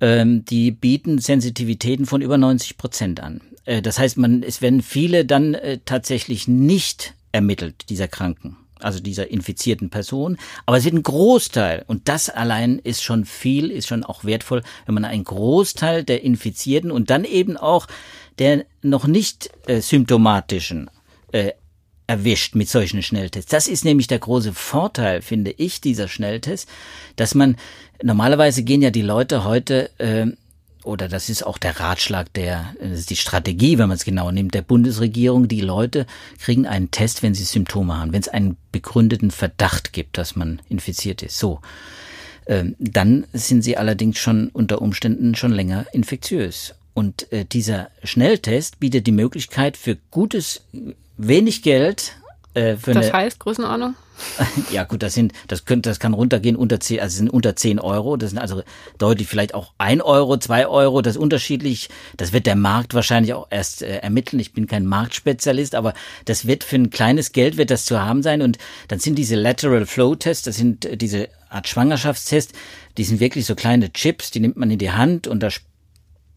ähm, 0.00 0.44
die 0.44 0.70
bieten 0.70 1.18
Sensitivitäten 1.18 2.06
von 2.06 2.22
über 2.22 2.38
90 2.38 2.76
Prozent 2.76 3.20
an. 3.20 3.40
Äh, 3.70 3.82
das 3.82 3.98
heißt, 3.98 4.18
man, 4.18 4.42
es 4.42 4.60
werden 4.60 4.82
viele 4.82 5.24
dann 5.24 5.54
äh, 5.54 5.78
tatsächlich 5.84 6.48
nicht 6.48 7.14
ermittelt, 7.32 7.88
dieser 7.88 8.08
Kranken, 8.08 8.56
also 8.80 8.98
dieser 8.98 9.30
infizierten 9.30 9.88
Person. 9.90 10.36
Aber 10.66 10.76
es 10.76 10.84
wird 10.84 10.94
ein 10.94 11.02
Großteil, 11.04 11.84
und 11.86 12.08
das 12.08 12.28
allein 12.28 12.80
ist 12.80 13.04
schon 13.04 13.24
viel, 13.24 13.70
ist 13.70 13.86
schon 13.86 14.04
auch 14.04 14.24
wertvoll, 14.24 14.62
wenn 14.86 14.94
man 14.94 15.04
einen 15.04 15.24
Großteil 15.24 16.02
der 16.02 16.24
Infizierten 16.24 16.90
und 16.90 17.10
dann 17.10 17.24
eben 17.24 17.56
auch 17.56 17.86
der 18.38 18.64
noch 18.82 19.06
nicht 19.06 19.50
äh, 19.66 19.80
symptomatischen 19.80 20.90
äh, 21.30 21.52
erwischt 22.06 22.56
mit 22.56 22.68
solchen 22.68 23.02
Schnelltests. 23.04 23.52
Das 23.52 23.68
ist 23.68 23.84
nämlich 23.84 24.08
der 24.08 24.18
große 24.18 24.52
Vorteil, 24.52 25.22
finde 25.22 25.52
ich, 25.52 25.80
dieser 25.80 26.08
Schnelltest, 26.08 26.68
dass 27.14 27.36
man 27.36 27.56
normalerweise 28.02 28.64
gehen 28.64 28.82
ja 28.82 28.90
die 28.90 29.02
Leute 29.02 29.44
heute 29.44 29.90
äh, 29.98 30.26
oder 30.84 31.08
das 31.08 31.28
ist 31.28 31.46
auch 31.46 31.58
der 31.58 31.78
Ratschlag 31.78 32.32
der, 32.34 32.74
das 32.80 33.00
ist 33.00 33.10
die 33.10 33.16
Strategie, 33.16 33.78
wenn 33.78 33.88
man 33.88 33.96
es 33.96 34.04
genau 34.04 34.30
nimmt, 34.30 34.54
der 34.54 34.62
Bundesregierung. 34.62 35.48
Die 35.48 35.60
Leute 35.60 36.06
kriegen 36.38 36.66
einen 36.66 36.90
Test, 36.90 37.22
wenn 37.22 37.34
sie 37.34 37.44
Symptome 37.44 37.98
haben, 37.98 38.12
wenn 38.12 38.20
es 38.20 38.28
einen 38.28 38.56
begründeten 38.72 39.30
Verdacht 39.30 39.92
gibt, 39.92 40.18
dass 40.18 40.36
man 40.36 40.60
infiziert 40.68 41.22
ist. 41.22 41.38
So. 41.38 41.60
Ähm, 42.46 42.74
dann 42.78 43.26
sind 43.32 43.62
sie 43.62 43.76
allerdings 43.76 44.18
schon 44.18 44.48
unter 44.48 44.80
Umständen 44.80 45.34
schon 45.34 45.52
länger 45.52 45.86
infektiös. 45.92 46.74
Und 46.94 47.30
äh, 47.32 47.44
dieser 47.44 47.90
Schnelltest 48.02 48.80
bietet 48.80 49.06
die 49.06 49.12
Möglichkeit 49.12 49.76
für 49.76 49.96
gutes, 50.10 50.62
wenig 51.16 51.62
Geld 51.62 52.14
äh, 52.54 52.76
für 52.76 52.92
das 52.92 53.06
eine, 53.06 53.24
heißt 53.24 53.38
Größenordnung? 53.38 53.94
ja 54.72 54.84
gut, 54.84 55.02
das 55.02 55.14
sind, 55.14 55.32
das 55.46 55.64
könnte, 55.64 55.88
das 55.88 56.00
kann 56.00 56.14
runtergehen 56.14 56.56
unter 56.56 56.80
zehn, 56.80 57.00
also 57.00 57.16
sind 57.16 57.30
unter 57.30 57.54
zehn 57.56 57.78
Euro. 57.78 58.16
Das 58.16 58.30
sind 58.30 58.38
also 58.38 58.62
deutlich 58.98 59.28
vielleicht 59.28 59.54
auch 59.54 59.72
ein 59.78 60.00
Euro, 60.00 60.36
zwei 60.38 60.66
Euro. 60.66 61.00
Das 61.00 61.14
ist 61.14 61.22
unterschiedlich. 61.22 61.88
Das 62.16 62.32
wird 62.32 62.46
der 62.46 62.56
Markt 62.56 62.94
wahrscheinlich 62.94 63.34
auch 63.34 63.46
erst 63.50 63.82
äh, 63.82 63.98
ermitteln. 63.98 64.40
Ich 64.40 64.52
bin 64.52 64.66
kein 64.66 64.84
Marktspezialist, 64.84 65.74
aber 65.74 65.94
das 66.24 66.46
wird 66.46 66.64
für 66.64 66.76
ein 66.76 66.90
kleines 66.90 67.32
Geld 67.32 67.56
wird 67.56 67.70
das 67.70 67.84
zu 67.84 68.00
haben 68.00 68.22
sein. 68.22 68.42
Und 68.42 68.58
dann 68.88 68.98
sind 68.98 69.16
diese 69.16 69.36
Lateral 69.36 69.86
Flow 69.86 70.14
Tests, 70.16 70.44
das 70.44 70.56
sind 70.56 70.84
äh, 70.84 70.96
diese 70.96 71.28
Art 71.48 71.68
Schwangerschaftstests, 71.68 72.52
die 72.96 73.04
sind 73.04 73.20
wirklich 73.20 73.46
so 73.46 73.54
kleine 73.54 73.92
Chips, 73.92 74.30
die 74.30 74.40
nimmt 74.40 74.56
man 74.56 74.70
in 74.70 74.78
die 74.78 74.90
Hand 74.92 75.26
und 75.26 75.40
da 75.42 75.50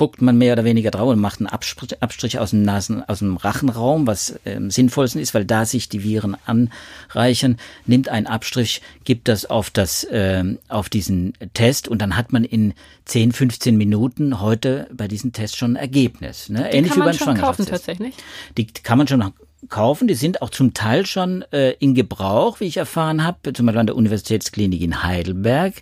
spuckt 0.03 0.22
man 0.22 0.38
mehr 0.38 0.51
oder 0.51 0.65
weniger 0.65 0.91
drauf 0.91 1.07
und 1.07 1.19
macht 1.22 1.39
einen 1.39 1.48
Abstrich, 1.48 2.03
Abstrich 2.03 2.38
aus 2.38 2.50
dem 2.50 2.62
Nasen, 2.62 3.07
aus 3.07 3.19
dem 3.19 3.38
Rachenraum, 3.38 4.05
was 4.05 4.38
ähm, 4.43 4.69
sinnvollsten 4.69 5.22
ist, 5.22 5.33
weil 5.33 5.45
da 5.45 5.63
sich 5.63 5.88
die 5.88 6.03
Viren 6.03 6.36
anreichern, 6.45 7.57
nimmt 7.86 8.10
einen 8.10 8.27
Abstrich, 8.27 8.81
gibt 9.05 9.29
das 9.29 9.45
auf 9.45 9.69
das, 9.69 10.05
ähm, 10.12 10.60
auf 10.67 10.89
diesen 10.89 11.36
Test 11.53 11.88
und 11.88 12.01
dann 12.01 12.17
hat 12.17 12.33
man 12.33 12.43
in 12.43 12.74
10, 13.05 13.31
15 13.31 13.77
Minuten 13.77 14.41
heute 14.41 14.89
bei 14.91 15.07
diesem 15.07 15.31
Test 15.31 15.55
schon 15.55 15.77
ein 15.77 15.77
Ergebnis. 15.77 16.50
Ne? 16.50 16.67
Die 16.69 16.75
Ähnlich 16.77 16.91
kann 16.91 17.00
man 17.00 17.13
wie 17.13 17.17
beim 17.17 17.25
schon 17.25 17.38
kaufen 17.38 17.65
tatsächlich. 17.65 18.13
Die 18.57 18.67
kann 18.67 18.98
man 18.98 19.07
schon 19.07 19.24
kaufen. 19.70 20.08
Die 20.08 20.15
sind 20.15 20.41
auch 20.41 20.50
zum 20.50 20.74
Teil 20.74 21.05
schon 21.05 21.43
äh, 21.51 21.72
in 21.79 21.93
Gebrauch, 21.93 22.60
wie 22.60 22.65
ich 22.65 22.77
erfahren 22.77 23.24
habe, 23.24 23.53
zum 23.53 23.65
Beispiel 23.65 23.79
an 23.79 23.88
der 23.88 23.96
Universitätsklinik 23.96 24.82
in 24.82 25.03
Heidelberg, 25.03 25.75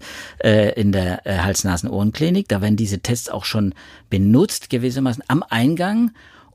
äh, 0.44 0.80
in 0.80 0.92
der 0.92 1.26
äh, 1.26 1.40
Hals-Nasen-Ohrenklinik. 1.40 2.48
Da 2.48 2.62
werden 2.62 2.78
diese 2.78 3.00
Tests 3.00 3.30
auch 3.30 3.46
schon 3.46 3.74
benutzt, 4.10 4.70
gewissermaßen 4.70 5.24
am 5.28 5.44
Eingang, 5.44 6.12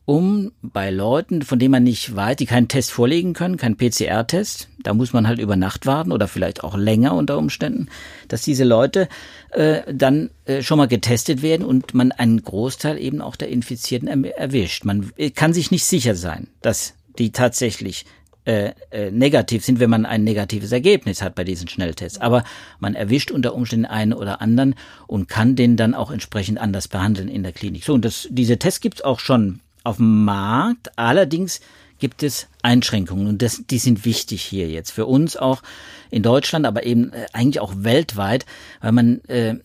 um 0.07 0.53
bei 0.63 0.91
Leuten, 0.91 1.43
von 1.43 1.59
denen 1.59 1.73
man 1.73 1.83
nicht 1.83 2.15
weiß, 2.15 2.37
die 2.37 2.47
keinen 2.47 2.69
Test 2.69 2.93
vorlegen 2.93 3.33
können, 3.33 3.57
keinen 3.57 3.77
PCR-Test, 3.77 4.69
da 4.83 4.95
muss 4.95 5.13
man 5.13 5.27
halt 5.27 5.41
über 5.41 5.57
Nacht 5.57 5.85
warten 5.85 6.13
oder 6.13 6.29
vielleicht 6.29 6.63
auch 6.63 6.77
länger 6.77 7.15
unter 7.15 7.37
Umständen, 7.37 7.89
dass 8.29 8.43
diese 8.43 8.63
Leute 8.63 9.09
äh, 9.51 9.83
dann 9.93 10.31
äh, 10.45 10.63
schon 10.63 10.79
mal 10.79 10.87
getestet 10.87 11.43
werden 11.43 11.67
und 11.67 11.93
man 11.93 12.13
einen 12.13 12.41
Großteil 12.41 12.99
eben 12.99 13.21
auch 13.21 13.35
der 13.35 13.49
Infizierten 13.49 14.25
erwischt. 14.25 14.85
Man 14.85 15.11
äh, 15.17 15.31
kann 15.31 15.53
sich 15.53 15.73
nicht 15.73 15.85
sicher 15.85 16.15
sein, 16.15 16.47
dass 16.63 16.95
die 17.19 17.33
tatsächlich 17.33 18.05
äh, 18.47 18.75
äh, 18.93 19.11
negativ 19.11 19.65
sind, 19.65 19.81
wenn 19.81 19.91
man 19.91 20.07
ein 20.07 20.23
negatives 20.23 20.71
Ergebnis 20.71 21.21
hat 21.21 21.35
bei 21.35 21.43
diesen 21.43 21.67
Schnelltests. 21.67 22.21
Aber 22.21 22.45
man 22.79 22.95
erwischt 22.95 23.33
unter 23.33 23.55
Umständen 23.55 23.87
einen 23.87 24.13
oder 24.13 24.41
anderen 24.41 24.77
und 25.09 25.29
kann 25.29 25.57
den 25.57 25.77
dann 25.77 25.95
auch 25.95 26.13
entsprechend 26.13 26.59
anders 26.59 26.87
behandeln 26.87 27.29
in 27.29 27.43
der 27.43 27.51
Klinik. 27.51 27.83
So, 27.83 27.93
und 27.95 28.05
das, 28.05 28.29
diese 28.31 28.57
Tests 28.57 28.81
gibt's 28.81 29.03
auch 29.03 29.19
schon 29.19 29.59
auf 29.83 29.97
dem 29.97 30.25
Markt. 30.25 30.97
Allerdings 30.97 31.61
gibt 31.99 32.23
es 32.23 32.47
Einschränkungen 32.63 33.27
und 33.27 33.43
das, 33.43 33.65
die 33.69 33.79
sind 33.79 34.05
wichtig 34.05 34.43
hier 34.43 34.69
jetzt 34.69 34.91
für 34.91 35.07
uns 35.07 35.37
auch 35.37 35.63
in 36.11 36.23
Deutschland, 36.23 36.67
aber 36.67 36.85
eben 36.85 37.13
äh, 37.13 37.27
eigentlich 37.33 37.61
auch 37.61 37.73
weltweit, 37.79 38.47
weil 38.81 38.93
man 38.93 39.25
äh, 39.25 39.57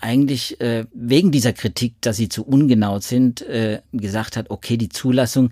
eigentlich 0.00 0.60
äh, 0.60 0.86
wegen 0.94 1.30
dieser 1.30 1.52
Kritik, 1.52 1.94
dass 2.00 2.16
sie 2.16 2.28
zu 2.28 2.46
ungenau 2.46 3.00
sind, 3.00 3.42
äh, 3.42 3.80
gesagt 3.92 4.36
hat, 4.36 4.50
okay, 4.50 4.76
die 4.76 4.88
Zulassung 4.88 5.50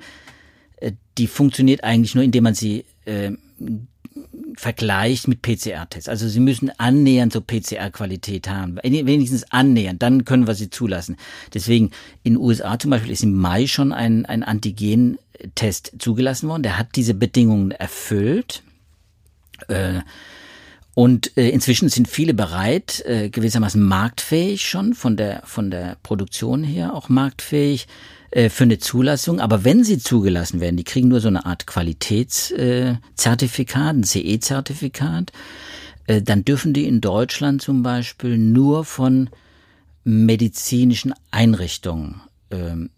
die 1.16 1.26
funktioniert 1.26 1.85
eigentlich 1.85 2.14
nur, 2.14 2.25
indem 2.25 2.44
man 2.44 2.54
sie 2.54 2.85
äh, 3.04 3.32
vergleicht 4.56 5.28
mit 5.28 5.42
PCR-Tests. 5.42 6.08
Also 6.08 6.28
sie 6.28 6.40
müssen 6.40 6.70
annähernd 6.78 7.32
so 7.32 7.40
PCR-Qualität 7.40 8.49
haben, 8.49 8.78
wenigstens 8.82 9.50
annähernd, 9.52 10.02
dann 10.02 10.25
können 10.25 10.47
wir 10.47 10.54
sie 10.54 10.70
zulassen. 10.70 11.16
Deswegen 11.54 11.90
in 12.23 12.35
den 12.35 12.42
USA 12.42 12.78
zum 12.78 12.90
Beispiel 12.90 13.12
ist 13.12 13.23
im 13.23 13.35
Mai 13.35 13.66
schon 13.66 13.92
ein, 13.92 14.26
ein 14.26 14.42
Antigen-Test 14.42 15.92
zugelassen 15.99 16.49
worden, 16.49 16.64
der 16.64 16.78
hat 16.78 16.97
diese 16.97 17.14
Bedingungen 17.14 17.70
erfüllt. 17.70 18.62
Äh, 19.68 20.00
und 20.94 21.37
äh, 21.37 21.50
inzwischen 21.50 21.88
sind 21.88 22.08
viele 22.08 22.35
bereit, 22.35 23.04
äh, 23.06 23.30
gewissermaßen 23.30 23.80
marktfähig 23.80 24.68
schon, 24.68 24.94
von 24.94 25.16
der, 25.16 25.42
von 25.44 25.70
der 25.70 25.97
Produktion 26.02 26.64
her 26.64 26.94
auch 26.94 27.08
marktfähig, 27.08 27.87
äh, 28.30 28.50
für 28.50 28.64
eine 28.64 28.78
Zulassung. 28.78 29.40
Aber 29.40 29.64
wenn 29.64 29.85
sie 29.85 29.99
zugelassen 29.99 30.61
werden, 30.61 30.76
die 30.76 30.85
kriegen 30.85 31.08
nur 31.08 31.20
so 31.20 31.28
eine 31.28 31.47
Art 31.47 31.66
Qualitätszertifikat, 31.66 33.97
ein 33.97 34.04
CE-Zertifikat, 34.04 35.32
äh, 36.06 36.23
dann 36.23 36.44
dürfen 36.44 36.73
die 36.73 36.87
in 36.87 37.00
Deutschland 37.00 37.62
zum 37.62 37.82
Beispiel 37.82 38.38
nur 38.38 38.85
von 38.85 39.30
medizinischen 40.04 41.12
Einrichtungen 41.30 42.20
ähm, 42.50 42.90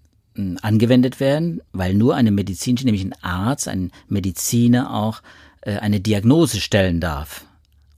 angewendet 0.62 1.20
werden, 1.20 1.60
weil 1.72 1.94
nur 1.94 2.14
eine 2.14 2.30
medizinische, 2.30 2.86
nämlich 2.86 3.04
ein 3.04 3.14
Arzt, 3.20 3.68
ein 3.68 3.90
Mediziner 4.08 4.94
auch 4.94 5.20
äh, 5.62 5.78
eine 5.78 6.00
Diagnose 6.00 6.60
stellen 6.60 7.00
darf. 7.00 7.44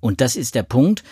Und 0.00 0.20
das 0.20 0.36
ist 0.36 0.54
der 0.54 0.64
Punkt. 0.64 1.02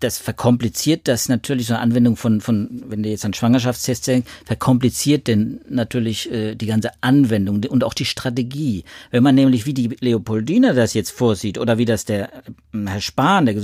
Das 0.00 0.18
verkompliziert 0.18 1.08
das 1.08 1.28
natürlich 1.28 1.66
so 1.66 1.74
eine 1.74 1.82
Anwendung 1.82 2.16
von, 2.16 2.40
von 2.40 2.82
wenn 2.86 3.02
du 3.02 3.08
jetzt 3.08 3.24
an 3.24 3.34
Schwangerschaftstests 3.34 4.06
denkst, 4.06 4.30
verkompliziert 4.44 5.26
denn 5.26 5.60
natürlich 5.68 6.30
äh, 6.30 6.54
die 6.54 6.66
ganze 6.66 6.90
Anwendung 7.00 7.64
und 7.64 7.84
auch 7.84 7.94
die 7.94 8.04
Strategie. 8.04 8.84
Wenn 9.10 9.22
man 9.22 9.34
nämlich, 9.34 9.66
wie 9.66 9.74
die 9.74 9.96
Leopoldina 10.00 10.72
das 10.72 10.94
jetzt 10.94 11.10
vorsieht 11.10 11.58
oder 11.58 11.78
wie 11.78 11.84
das 11.84 12.04
der 12.04 12.32
äh, 12.72 12.86
Herr 12.86 13.00
Spahn, 13.00 13.46
der 13.46 13.56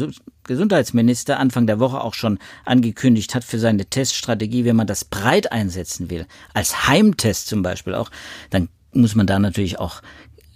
Gesundheitsminister, 0.45 1.39
Anfang 1.39 1.67
der 1.67 1.81
Woche 1.81 2.01
auch 2.01 2.15
schon 2.15 2.39
angekündigt 2.65 3.35
hat 3.35 3.45
für 3.45 3.59
seine 3.59 3.87
Teststrategie, 3.87 4.65
wenn 4.65 4.77
man 4.77 4.87
das 4.87 5.05
breit 5.05 5.53
einsetzen 5.53 6.11
will, 6.11 6.27
als 6.55 6.89
Heimtest 6.89 7.49
zum 7.49 7.63
Beispiel 7.63 7.95
auch, 7.95 8.11
dann 8.51 8.69
muss 8.93 9.15
man 9.15 9.27
da 9.27 9.39
natürlich 9.39 9.79
auch 9.79 10.03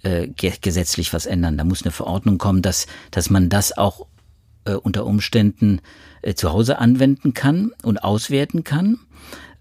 äh, 0.03 0.29
gesetzlich 0.61 1.13
was 1.13 1.25
ändern. 1.25 1.57
Da 1.57 1.63
muss 1.63 1.83
eine 1.83 1.91
Verordnung 1.91 2.37
kommen, 2.37 2.61
dass, 2.61 2.87
dass 3.11 3.29
man 3.29 3.49
das 3.49 3.77
auch 3.77 4.07
äh, 4.65 4.73
unter 4.73 5.05
Umständen 5.05 5.81
äh, 6.21 6.33
zu 6.33 6.51
Hause 6.51 6.79
anwenden 6.79 7.33
kann 7.33 7.71
und 7.83 8.03
auswerten 8.03 8.63
kann. 8.63 8.99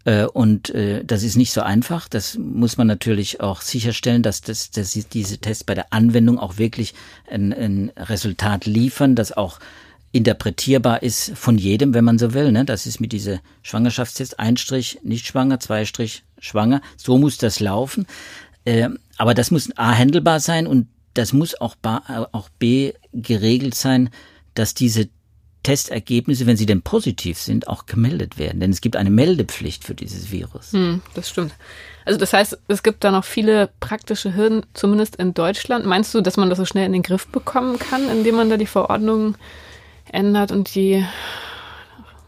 Äh, 0.04 0.24
und 0.24 0.70
äh, 0.70 1.04
das 1.04 1.22
ist 1.22 1.36
nicht 1.36 1.52
so 1.52 1.60
einfach. 1.60 2.08
Das 2.08 2.38
muss 2.38 2.76
man 2.76 2.86
natürlich 2.86 3.40
auch 3.40 3.60
sicherstellen, 3.60 4.22
dass, 4.22 4.40
das, 4.40 4.70
dass 4.70 4.92
diese 4.92 5.38
Tests 5.38 5.64
bei 5.64 5.74
der 5.74 5.92
Anwendung 5.92 6.38
auch 6.38 6.58
wirklich 6.58 6.94
ein, 7.30 7.52
ein 7.52 7.92
Resultat 7.96 8.66
liefern, 8.66 9.14
das 9.14 9.32
auch 9.32 9.58
interpretierbar 10.12 11.02
ist 11.02 11.32
von 11.36 11.56
jedem, 11.56 11.94
wenn 11.94 12.04
man 12.04 12.18
so 12.18 12.34
will. 12.34 12.50
Ne? 12.50 12.64
Das 12.64 12.86
ist 12.86 13.00
mit 13.00 13.12
dieser 13.12 13.40
Schwangerschaftstest 13.62 14.40
ein 14.40 14.56
Strich 14.56 14.98
nicht 15.02 15.26
schwanger, 15.26 15.60
zwei 15.60 15.84
Strich 15.84 16.24
schwanger. 16.38 16.80
So 16.96 17.18
muss 17.18 17.38
das 17.38 17.60
laufen. 17.60 18.06
Äh, 18.64 18.88
aber 19.18 19.34
das 19.34 19.50
muss 19.50 19.70
A 19.76 19.96
handelbar 19.96 20.40
sein 20.40 20.66
und 20.66 20.88
das 21.14 21.32
muss 21.32 21.60
auch, 21.60 21.76
auch 21.82 22.48
B 22.58 22.92
geregelt 23.12 23.74
sein, 23.74 24.10
dass 24.60 24.74
diese 24.74 25.08
Testergebnisse, 25.62 26.46
wenn 26.46 26.56
sie 26.56 26.66
denn 26.66 26.82
positiv 26.82 27.38
sind, 27.38 27.68
auch 27.68 27.86
gemeldet 27.86 28.38
werden. 28.38 28.60
Denn 28.60 28.70
es 28.70 28.80
gibt 28.80 28.96
eine 28.96 29.10
Meldepflicht 29.10 29.84
für 29.84 29.94
dieses 29.94 30.30
Virus. 30.30 30.72
Hm, 30.72 31.02
das 31.14 31.28
stimmt. 31.28 31.52
Also 32.06 32.18
das 32.18 32.32
heißt, 32.32 32.58
es 32.68 32.82
gibt 32.82 33.04
da 33.04 33.10
noch 33.10 33.24
viele 33.24 33.70
praktische 33.80 34.34
Hürden, 34.34 34.64
zumindest 34.72 35.16
in 35.16 35.34
Deutschland. 35.34 35.84
Meinst 35.84 36.14
du, 36.14 36.22
dass 36.22 36.36
man 36.38 36.48
das 36.48 36.58
so 36.58 36.64
schnell 36.64 36.86
in 36.86 36.92
den 36.92 37.02
Griff 37.02 37.26
bekommen 37.28 37.78
kann, 37.78 38.08
indem 38.08 38.36
man 38.36 38.48
da 38.48 38.56
die 38.56 38.66
Verordnung 38.66 39.36
ändert 40.10 40.50
und 40.50 40.74
die, 40.74 41.04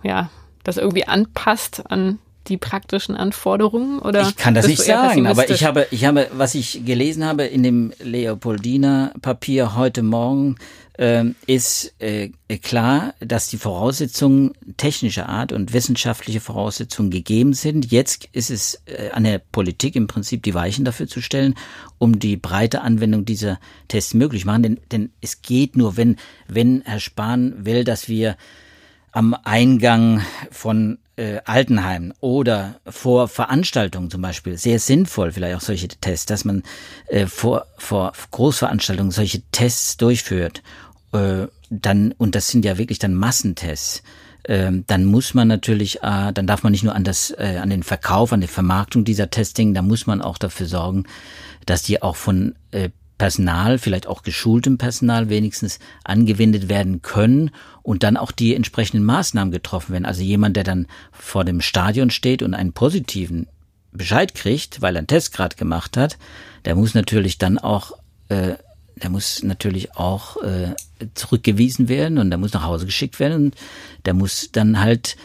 ja, 0.03 0.31
das 0.63 0.77
irgendwie 0.77 1.07
anpasst 1.07 1.91
an 1.91 2.19
die 2.49 2.57
praktischen 2.57 3.17
Anforderungen 3.17 3.99
oder 3.99 4.23
ich 4.23 4.37
kann 4.37 4.55
das 4.55 4.67
nicht 4.67 4.83
sagen 4.83 5.27
aber 5.27 5.49
ich 5.49 5.65
habe 5.65 5.87
ich 5.91 6.05
habe 6.05 6.29
was 6.33 6.55
ich 6.55 6.85
gelesen 6.85 7.25
habe 7.25 7.45
in 7.45 7.63
dem 7.63 7.93
Leopoldina 8.01 9.13
Papier 9.21 9.77
heute 9.77 10.03
Morgen 10.03 10.57
äh, 10.99 11.25
ist 11.47 11.95
äh, 12.01 12.31
klar, 12.63 13.15
dass 13.21 13.49
die 13.49 13.57
Voraussetzungen 13.57 14.53
technischer 14.77 15.29
Art 15.29 15.53
und 15.53 15.73
wissenschaftliche 15.73 16.41
Voraussetzungen 16.41 17.11
gegeben 17.11 17.55
sind. 17.55 17.91
Jetzt 17.91 18.29
ist 18.33 18.51
es 18.51 18.83
äh, 18.87 19.11
an 19.11 19.25
der 19.25 19.39
Politik 19.39 19.97
im 19.97 20.07
Prinzip 20.07 20.43
die 20.43 20.55
Weichen 20.55 20.85
dafür 20.85 21.09
zu 21.09 21.21
stellen, 21.21 21.55
um 21.99 22.19
die 22.19 22.37
breite 22.37 22.83
Anwendung 22.83 23.25
dieser 23.25 23.59
Tests 23.89 24.15
möglich 24.15 24.45
machen. 24.45 24.63
Denn, 24.63 24.81
denn 24.91 25.11
es 25.21 25.43
geht 25.43 25.77
nur, 25.77 25.97
wenn, 25.97 26.17
wenn 26.47 26.83
Herr 26.85 27.01
Spahn 27.01 27.65
will, 27.65 27.85
dass 27.85 28.09
wir 28.09 28.37
am 29.13 29.35
Eingang 29.45 30.23
von 30.51 30.99
äh, 31.17 31.41
Altenheimen 31.45 32.15
oder 32.21 32.81
vor 32.87 33.29
Veranstaltungen 33.29 34.11
zum 34.11 34.23
Beispiel 34.23 34.57
sehr 34.57 34.79
sinnvoll, 34.79 35.33
vielleicht 35.33 35.57
auch 35.57 35.61
solche 35.61 35.89
Tests, 35.89 36.27
dass 36.27 36.45
man 36.45 36.63
äh, 37.09 37.27
vor, 37.27 37.67
vor 37.79 38.13
Großveranstaltungen 38.31 39.11
solche 39.11 39.43
Tests 39.53 39.97
durchführt. 39.97 40.63
Äh, 41.13 41.47
dann, 41.71 42.13
und 42.13 42.35
das 42.35 42.49
sind 42.49 42.65
ja 42.65 42.79
wirklich 42.79 42.99
dann 42.99 43.15
Massentests, 43.15 44.03
ähm, 44.45 44.85
dann 44.87 45.05
muss 45.05 45.35
man 45.35 45.49
natürlich, 45.49 46.03
äh, 46.03 46.33
dann 46.33 46.47
darf 46.47 46.63
man 46.63 46.73
nicht 46.73 46.83
nur 46.83 46.95
an 46.95 47.05
das, 47.05 47.31
äh, 47.31 47.59
an 47.63 47.71
den 47.71 47.83
Verkauf, 47.83 48.33
an 48.33 48.41
die 48.41 48.49
Vermarktung 48.49 49.05
dieser 49.05 49.31
Testing, 49.31 49.73
da 49.75 49.83
muss 49.83 50.07
man 50.07 50.21
auch 50.21 50.39
dafür 50.39 50.67
sorgen, 50.67 51.05
dass 51.67 51.83
die 51.83 52.03
auch 52.03 52.17
von 52.17 52.55
äh, 52.73 52.91
Personal, 53.23 53.79
vielleicht 53.79 54.09
auch 54.09 54.25
geschultem 54.25 54.79
Personal 54.79 55.29
wenigstens 55.29 55.79
angewendet 56.03 56.69
werden 56.69 57.03
können 57.03 57.53
und 57.85 58.03
dann 58.03 58.17
auch 58.17 58.33
die 58.33 58.53
entsprechenden 58.53 59.07
Maßnahmen 59.07 59.53
getroffen 59.53 59.93
werden. 59.93 60.07
Also 60.07 60.23
jemand, 60.23 60.57
der 60.57 60.65
dann 60.65 60.89
vor 61.13 61.45
dem 61.45 61.61
Stadion 61.61 62.11
steht 62.11 62.43
und 62.43 62.53
einen 62.53 62.73
positiven 62.73 63.47
Bescheid 63.93 64.35
kriegt, 64.35 64.83
weil 64.83 64.97
er 64.97 64.99
einen 64.99 65.07
Test 65.07 65.33
gerade 65.33 65.55
gemacht 65.55 65.97
hat, 65.97 66.19
der 66.65 66.75
muss 66.75 66.95
natürlich 66.95 67.39
dann 67.39 67.59
auch, 67.59 67.93
äh, 68.29 68.55
der 68.97 69.11
muss 69.11 69.45
natürlich 69.45 69.95
auch 69.95 70.43
äh, 70.43 70.75
zurückgewiesen 71.15 71.89
werden 71.89 72.19
und 72.19 72.29
der 72.29 72.41
muss 72.41 72.53
nach 72.53 72.65
Hause 72.65 72.87
geschickt 72.87 73.21
werden 73.21 73.45
und 73.45 73.55
der 74.05 74.15
muss 74.15 74.49
dann 74.51 74.81
halt 74.81 75.17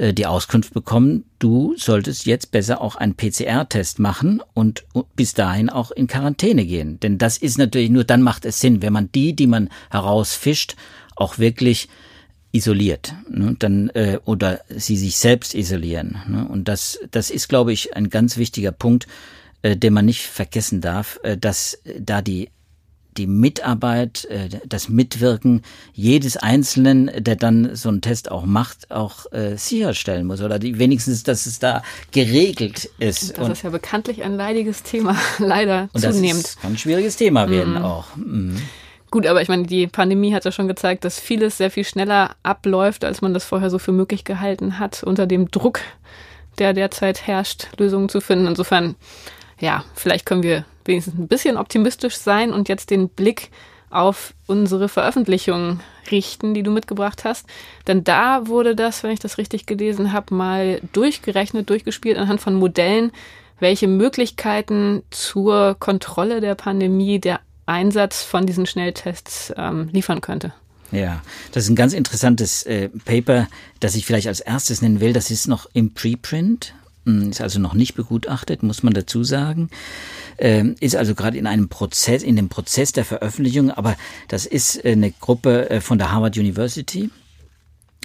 die 0.00 0.26
Auskunft 0.26 0.72
bekommen, 0.72 1.24
du 1.38 1.74
solltest 1.76 2.26
jetzt 2.26 2.50
besser 2.50 2.80
auch 2.80 2.96
einen 2.96 3.14
PCR-Test 3.14 3.98
machen 3.98 4.42
und 4.54 4.84
bis 5.16 5.34
dahin 5.34 5.68
auch 5.70 5.90
in 5.90 6.06
Quarantäne 6.06 6.64
gehen. 6.64 6.98
Denn 7.00 7.18
das 7.18 7.36
ist 7.36 7.58
natürlich 7.58 7.90
nur 7.90 8.04
dann 8.04 8.22
macht 8.22 8.44
es 8.44 8.60
Sinn, 8.60 8.82
wenn 8.82 8.92
man 8.92 9.10
die, 9.12 9.34
die 9.34 9.46
man 9.46 9.68
herausfischt, 9.90 10.76
auch 11.16 11.38
wirklich 11.38 11.88
isoliert, 12.52 13.14
ne, 13.28 13.56
dann 13.58 13.88
äh, 13.90 14.18
oder 14.24 14.60
sie 14.68 14.96
sich 14.96 15.16
selbst 15.16 15.54
isolieren. 15.54 16.18
Ne, 16.28 16.46
und 16.46 16.68
das, 16.68 16.98
das 17.10 17.30
ist, 17.30 17.48
glaube 17.48 17.72
ich, 17.72 17.96
ein 17.96 18.10
ganz 18.10 18.36
wichtiger 18.36 18.72
Punkt, 18.72 19.06
äh, 19.62 19.76
den 19.76 19.94
man 19.94 20.04
nicht 20.04 20.26
vergessen 20.26 20.80
darf, 20.80 21.18
äh, 21.22 21.36
dass 21.36 21.80
da 21.98 22.20
die 22.20 22.50
die 23.16 23.26
Mitarbeit, 23.26 24.24
äh, 24.26 24.48
das 24.66 24.88
Mitwirken 24.88 25.62
jedes 25.92 26.36
Einzelnen, 26.36 27.10
der 27.16 27.36
dann 27.36 27.74
so 27.76 27.88
einen 27.88 28.00
Test 28.00 28.30
auch 28.30 28.44
macht, 28.44 28.90
auch 28.90 29.30
äh, 29.32 29.56
sicherstellen 29.56 30.26
muss 30.26 30.40
oder 30.40 30.58
die, 30.58 30.78
wenigstens, 30.78 31.22
dass 31.22 31.46
es 31.46 31.58
da 31.58 31.82
geregelt 32.10 32.90
ist. 32.98 33.38
Das 33.38 33.46
und, 33.46 33.52
ist 33.52 33.62
ja 33.62 33.70
bekanntlich 33.70 34.22
ein 34.22 34.36
leidiges 34.36 34.82
Thema, 34.82 35.16
leider 35.38 35.88
und 35.92 36.00
zunehmend. 36.00 36.44
Das 36.44 36.58
kann 36.58 36.72
ein 36.72 36.78
schwieriges 36.78 37.16
Thema 37.16 37.50
werden 37.50 37.74
mhm. 37.74 37.84
auch. 37.84 38.16
Mhm. 38.16 38.56
Gut, 39.10 39.26
aber 39.26 39.42
ich 39.42 39.48
meine, 39.48 39.64
die 39.64 39.86
Pandemie 39.88 40.32
hat 40.32 40.46
ja 40.46 40.52
schon 40.52 40.68
gezeigt, 40.68 41.04
dass 41.04 41.20
vieles 41.20 41.58
sehr 41.58 41.70
viel 41.70 41.84
schneller 41.84 42.34
abläuft, 42.42 43.04
als 43.04 43.20
man 43.20 43.34
das 43.34 43.44
vorher 43.44 43.68
so 43.68 43.78
für 43.78 43.92
möglich 43.92 44.24
gehalten 44.24 44.78
hat, 44.78 45.02
unter 45.02 45.26
dem 45.26 45.50
Druck, 45.50 45.80
der 46.58 46.72
derzeit 46.72 47.26
herrscht, 47.26 47.68
Lösungen 47.76 48.08
zu 48.08 48.22
finden. 48.22 48.46
Insofern, 48.46 48.94
ja, 49.60 49.84
vielleicht 49.94 50.24
können 50.24 50.42
wir 50.42 50.64
wenigstens 50.84 51.14
ein 51.18 51.28
bisschen 51.28 51.56
optimistisch 51.56 52.16
sein 52.16 52.52
und 52.52 52.68
jetzt 52.68 52.90
den 52.90 53.08
Blick 53.08 53.50
auf 53.90 54.34
unsere 54.46 54.88
Veröffentlichung 54.88 55.80
richten, 56.10 56.54
die 56.54 56.62
du 56.62 56.70
mitgebracht 56.70 57.24
hast. 57.24 57.46
Denn 57.86 58.04
da 58.04 58.46
wurde 58.48 58.74
das, 58.74 59.02
wenn 59.02 59.10
ich 59.10 59.20
das 59.20 59.38
richtig 59.38 59.66
gelesen 59.66 60.12
habe, 60.12 60.34
mal 60.34 60.80
durchgerechnet, 60.92 61.68
durchgespielt 61.68 62.16
anhand 62.16 62.40
von 62.40 62.54
Modellen, 62.54 63.12
welche 63.60 63.86
Möglichkeiten 63.86 65.02
zur 65.10 65.76
Kontrolle 65.78 66.40
der 66.40 66.54
Pandemie 66.54 67.20
der 67.20 67.40
Einsatz 67.66 68.22
von 68.22 68.46
diesen 68.46 68.66
Schnelltests 68.66 69.52
ähm, 69.56 69.88
liefern 69.92 70.20
könnte. 70.20 70.52
Ja, 70.90 71.22
das 71.52 71.64
ist 71.64 71.70
ein 71.70 71.76
ganz 71.76 71.94
interessantes 71.94 72.64
äh, 72.64 72.90
Paper, 73.04 73.48
das 73.80 73.94
ich 73.94 74.04
vielleicht 74.04 74.26
als 74.26 74.40
erstes 74.40 74.82
nennen 74.82 75.00
will. 75.00 75.12
Das 75.12 75.30
ist 75.30 75.48
noch 75.48 75.66
im 75.72 75.94
Preprint, 75.94 76.74
ist 77.04 77.40
also 77.40 77.58
noch 77.58 77.74
nicht 77.74 77.94
begutachtet, 77.94 78.62
muss 78.62 78.82
man 78.82 78.94
dazu 78.94 79.24
sagen. 79.24 79.70
Ähm, 80.38 80.76
ist 80.80 80.96
also 80.96 81.14
gerade 81.14 81.36
in 81.36 81.46
einem 81.46 81.68
Prozess, 81.68 82.22
in 82.22 82.36
dem 82.36 82.48
Prozess 82.48 82.92
der 82.92 83.04
Veröffentlichung, 83.04 83.70
aber 83.70 83.96
das 84.28 84.46
ist 84.46 84.84
äh, 84.84 84.92
eine 84.92 85.10
Gruppe 85.10 85.70
äh, 85.70 85.80
von 85.80 85.98
der 85.98 86.12
Harvard 86.12 86.36
University. 86.36 87.10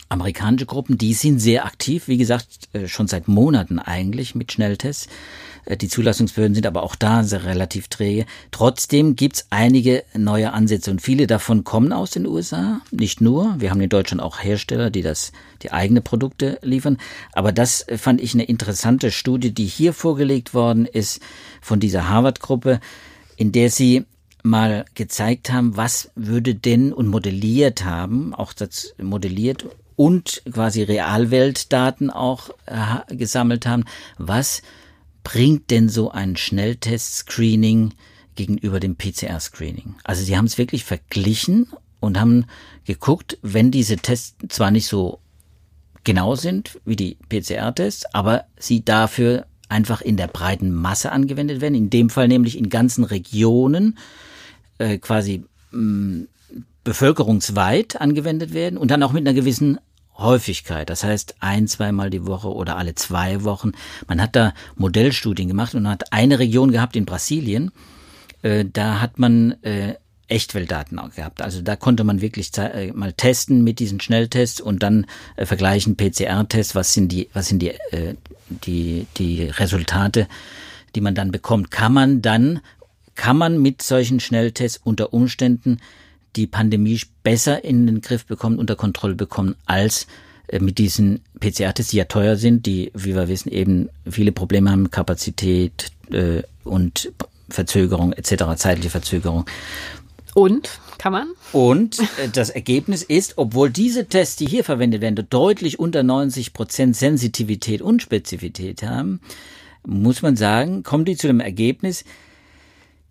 Amerikanische 0.09 0.65
Gruppen, 0.65 0.97
die 0.97 1.13
sind 1.13 1.39
sehr 1.39 1.65
aktiv, 1.65 2.07
wie 2.07 2.17
gesagt, 2.17 2.69
äh, 2.73 2.87
schon 2.87 3.07
seit 3.07 3.27
Monaten 3.27 3.79
eigentlich 3.79 4.35
mit 4.35 4.51
Schnelltests. 4.51 5.07
Äh, 5.65 5.77
die 5.77 5.89
Zulassungsbehörden 5.89 6.55
sind 6.55 6.65
aber 6.65 6.83
auch 6.83 6.95
da 6.95 7.23
sehr 7.23 7.43
relativ 7.43 7.87
träge. 7.89 8.25
Trotzdem 8.51 9.15
gibt's 9.15 9.47
einige 9.49 10.03
neue 10.15 10.53
Ansätze 10.53 10.91
und 10.91 11.01
viele 11.01 11.27
davon 11.27 11.63
kommen 11.63 11.91
aus 11.91 12.11
den 12.11 12.25
USA. 12.25 12.81
Nicht 12.91 13.21
nur. 13.21 13.55
Wir 13.59 13.69
haben 13.69 13.81
in 13.81 13.89
Deutschland 13.89 14.21
auch 14.21 14.41
Hersteller, 14.41 14.89
die 14.89 15.01
das, 15.01 15.33
die 15.61 15.71
eigene 15.71 16.01
Produkte 16.01 16.57
liefern. 16.61 16.97
Aber 17.33 17.51
das 17.51 17.85
fand 17.97 18.21
ich 18.21 18.33
eine 18.33 18.45
interessante 18.45 19.11
Studie, 19.11 19.53
die 19.53 19.65
hier 19.65 19.93
vorgelegt 19.93 20.53
worden 20.53 20.85
ist 20.85 21.21
von 21.61 21.79
dieser 21.79 22.09
Harvard-Gruppe, 22.09 22.79
in 23.35 23.51
der 23.51 23.69
sie 23.69 24.05
mal 24.43 24.85
gezeigt 24.95 25.51
haben, 25.51 25.75
was 25.75 26.11
würde 26.15 26.55
denn 26.55 26.93
und 26.93 27.07
modelliert 27.07 27.83
haben, 27.83 28.33
auch 28.33 28.53
das 28.53 28.93
modelliert 28.97 29.65
und 29.97 30.43
quasi 30.49 30.83
Realweltdaten 30.83 32.09
auch 32.11 32.51
äh, 32.67 33.15
gesammelt 33.15 33.65
haben, 33.65 33.83
was 34.17 34.61
bringt 35.23 35.71
denn 35.71 35.89
so 35.89 36.11
ein 36.11 36.37
Schnelltest-Screening 36.37 37.93
gegenüber 38.35 38.79
dem 38.79 38.95
PCR-Screening? 38.95 39.95
Also 40.03 40.23
sie 40.23 40.37
haben 40.37 40.45
es 40.45 40.59
wirklich 40.59 40.85
verglichen 40.85 41.67
und 41.99 42.19
haben 42.19 42.45
geguckt, 42.85 43.39
wenn 43.41 43.71
diese 43.71 43.97
Tests 43.97 44.35
zwar 44.49 44.69
nicht 44.69 44.85
so 44.85 45.19
genau 46.03 46.35
sind 46.35 46.79
wie 46.85 46.95
die 46.95 47.17
PCR-Tests, 47.27 48.05
aber 48.13 48.45
sie 48.57 48.85
dafür 48.85 49.47
einfach 49.67 50.01
in 50.01 50.15
der 50.15 50.27
breiten 50.27 50.71
Masse 50.71 51.11
angewendet 51.11 51.59
werden, 51.59 51.75
in 51.75 51.89
dem 51.89 52.11
Fall 52.11 52.27
nämlich 52.27 52.55
in 52.55 52.69
ganzen 52.69 53.03
Regionen 53.03 53.97
äh, 54.77 54.99
quasi 54.99 55.43
mh, 55.71 55.81
mm, 55.81 56.27
bevölkerungsweit 56.83 57.99
angewendet 57.99 58.53
werden 58.53 58.77
und 58.77 58.91
dann 58.91 59.03
auch 59.03 59.11
mit 59.11 59.27
einer 59.27 59.33
gewissen 59.33 59.77
Häufigkeit, 60.17 60.89
das 60.89 61.03
heißt 61.03 61.35
ein, 61.39 61.67
zweimal 61.67 62.09
die 62.09 62.25
Woche 62.25 62.51
oder 62.51 62.77
alle 62.77 62.95
zwei 62.95 63.43
Wochen. 63.43 63.73
Man 64.07 64.21
hat 64.21 64.35
da 64.35 64.53
Modellstudien 64.75 65.47
gemacht 65.47 65.75
und 65.75 65.87
hat 65.87 66.11
eine 66.11 66.39
Region 66.39 66.71
gehabt 66.71 66.95
in 66.95 67.05
Brasilien, 67.05 67.71
äh, 68.41 68.65
da 68.65 68.99
hat 69.01 69.19
man 69.19 69.51
äh, 69.63 69.95
Echtweltdaten 70.27 70.99
gehabt. 71.15 71.41
Also 71.41 71.61
da 71.61 71.75
konnte 71.75 72.03
man 72.03 72.21
wirklich 72.21 72.51
äh, 72.57 72.91
mal 72.93 73.13
testen 73.13 73.63
mit 73.63 73.79
diesen 73.79 73.99
Schnelltests 73.99 74.59
und 74.59 74.83
dann 74.83 75.05
äh, 75.35 75.45
vergleichen 75.45 75.95
PCR-Tests, 75.95 76.75
was 76.75 76.93
sind 76.93 77.11
die, 77.11 77.29
was 77.33 77.47
sind 77.47 77.61
die, 77.61 77.73
die, 78.49 79.07
die 79.17 79.43
Resultate, 79.43 80.27
die 80.95 81.01
man 81.01 81.15
dann 81.15 81.31
bekommt. 81.31 81.71
Kann 81.71 81.93
man 81.93 82.21
dann, 82.21 82.59
kann 83.15 83.37
man 83.37 83.61
mit 83.61 83.81
solchen 83.81 84.19
Schnelltests 84.19 84.81
unter 84.83 85.13
Umständen 85.13 85.79
die 86.37 86.47
Pandemie 86.47 87.01
besser 87.23 87.63
in 87.63 87.87
den 87.87 88.01
Griff 88.01 88.25
bekommen, 88.25 88.59
unter 88.59 88.75
Kontrolle 88.75 89.15
bekommen, 89.15 89.55
als 89.65 90.07
äh, 90.47 90.59
mit 90.59 90.77
diesen 90.77 91.21
PCR-Tests, 91.39 91.91
die 91.91 91.97
ja 91.97 92.05
teuer 92.05 92.37
sind, 92.37 92.65
die, 92.65 92.91
wie 92.93 93.15
wir 93.15 93.27
wissen, 93.27 93.51
eben 93.51 93.89
viele 94.09 94.31
Probleme 94.31 94.71
haben, 94.71 94.91
Kapazität 94.91 95.91
äh, 96.11 96.43
und 96.63 97.11
Verzögerung 97.49 98.13
etc., 98.13 98.55
zeitliche 98.55 98.89
Verzögerung. 98.89 99.45
Und 100.33 100.79
kann 100.97 101.13
man? 101.13 101.29
Und 101.51 101.99
äh, 101.99 102.29
das 102.31 102.49
Ergebnis 102.49 103.03
ist, 103.03 103.37
obwohl 103.37 103.69
diese 103.69 104.05
Tests, 104.05 104.35
die 104.35 104.45
hier 104.45 104.63
verwendet 104.63 105.01
werden, 105.01 105.27
deutlich 105.29 105.79
unter 105.79 106.03
90 106.03 106.53
Prozent 106.53 106.95
Sensitivität 106.95 107.81
und 107.81 108.01
Spezifität 108.01 108.83
haben, 108.83 109.19
muss 109.85 110.21
man 110.21 110.35
sagen, 110.35 110.83
kommen 110.83 111.05
die 111.05 111.15
zu 111.15 111.27
dem 111.27 111.39
Ergebnis, 111.39 112.03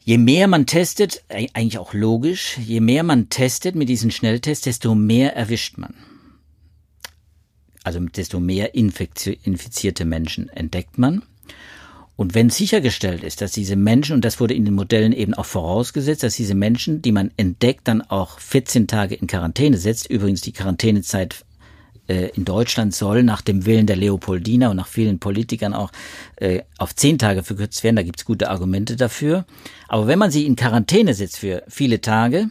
Je 0.08 0.18
mehr 0.18 0.46
man 0.46 0.66
testet, 0.66 1.24
eigentlich 1.28 1.78
auch 1.78 1.92
logisch, 1.92 2.58
je 2.58 2.78
mehr 2.78 3.02
man 3.02 3.28
testet 3.28 3.74
mit 3.74 3.88
diesen 3.88 4.12
Schnelltests, 4.12 4.62
desto 4.62 4.94
mehr 4.94 5.34
erwischt 5.34 5.78
man. 5.78 5.94
Also 7.82 7.98
desto 7.98 8.38
mehr 8.38 8.76
infizierte 8.76 10.04
Menschen 10.04 10.48
entdeckt 10.48 10.96
man. 10.96 11.22
Und 12.14 12.36
wenn 12.36 12.50
sichergestellt 12.50 13.24
ist, 13.24 13.40
dass 13.40 13.50
diese 13.50 13.74
Menschen, 13.74 14.14
und 14.14 14.24
das 14.24 14.38
wurde 14.38 14.54
in 14.54 14.64
den 14.64 14.74
Modellen 14.74 15.12
eben 15.12 15.34
auch 15.34 15.44
vorausgesetzt, 15.44 16.22
dass 16.22 16.36
diese 16.36 16.54
Menschen, 16.54 17.02
die 17.02 17.10
man 17.10 17.32
entdeckt, 17.36 17.88
dann 17.88 18.00
auch 18.00 18.38
14 18.38 18.86
Tage 18.86 19.16
in 19.16 19.26
Quarantäne 19.26 19.76
setzt, 19.76 20.08
übrigens 20.08 20.40
die 20.40 20.52
Quarantänezeit 20.52 21.44
in 22.08 22.44
Deutschland 22.44 22.94
soll 22.94 23.22
nach 23.22 23.40
dem 23.40 23.66
Willen 23.66 23.86
der 23.86 23.96
Leopoldina 23.96 24.70
und 24.70 24.76
nach 24.76 24.86
vielen 24.86 25.18
Politikern 25.18 25.74
auch 25.74 25.90
äh, 26.36 26.62
auf 26.78 26.94
zehn 26.94 27.18
Tage 27.18 27.42
verkürzt 27.42 27.82
werden. 27.82 27.96
Da 27.96 28.02
gibt 28.02 28.20
es 28.20 28.24
gute 28.24 28.50
Argumente 28.50 28.96
dafür. 28.96 29.44
Aber 29.88 30.06
wenn 30.06 30.18
man 30.18 30.30
sie 30.30 30.46
in 30.46 30.56
Quarantäne 30.56 31.14
setzt 31.14 31.38
für 31.38 31.64
viele 31.68 32.00
Tage, 32.00 32.48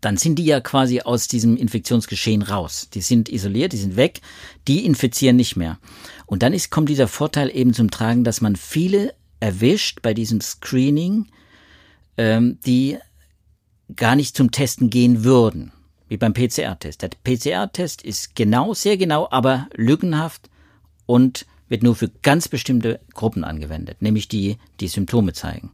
dann 0.00 0.16
sind 0.16 0.38
die 0.38 0.44
ja 0.44 0.60
quasi 0.60 1.00
aus 1.00 1.28
diesem 1.28 1.56
Infektionsgeschehen 1.56 2.42
raus. 2.42 2.88
Die 2.92 3.00
sind 3.00 3.28
isoliert, 3.28 3.72
die 3.72 3.78
sind 3.78 3.96
weg, 3.96 4.20
die 4.68 4.84
infizieren 4.84 5.36
nicht 5.36 5.56
mehr. 5.56 5.78
Und 6.26 6.42
dann 6.42 6.52
ist, 6.52 6.70
kommt 6.70 6.88
dieser 6.88 7.08
Vorteil 7.08 7.50
eben 7.54 7.72
zum 7.72 7.90
Tragen, 7.90 8.22
dass 8.22 8.40
man 8.40 8.56
viele 8.56 9.14
erwischt 9.40 10.02
bei 10.02 10.14
diesem 10.14 10.40
Screening, 10.40 11.26
ähm, 12.18 12.58
die 12.66 12.98
gar 13.94 14.16
nicht 14.16 14.36
zum 14.36 14.50
Testen 14.50 14.90
gehen 14.90 15.24
würden 15.24 15.72
wie 16.08 16.16
beim 16.16 16.34
PCR-Test. 16.34 17.02
Der 17.02 17.10
PCR-Test 17.24 18.02
ist 18.02 18.36
genau, 18.36 18.74
sehr 18.74 18.96
genau, 18.96 19.28
aber 19.30 19.68
lückenhaft 19.74 20.48
und 21.06 21.46
wird 21.68 21.82
nur 21.82 21.96
für 21.96 22.08
ganz 22.22 22.48
bestimmte 22.48 23.00
Gruppen 23.14 23.44
angewendet, 23.44 24.00
nämlich 24.00 24.28
die, 24.28 24.58
die 24.80 24.88
Symptome 24.88 25.32
zeigen. 25.32 25.72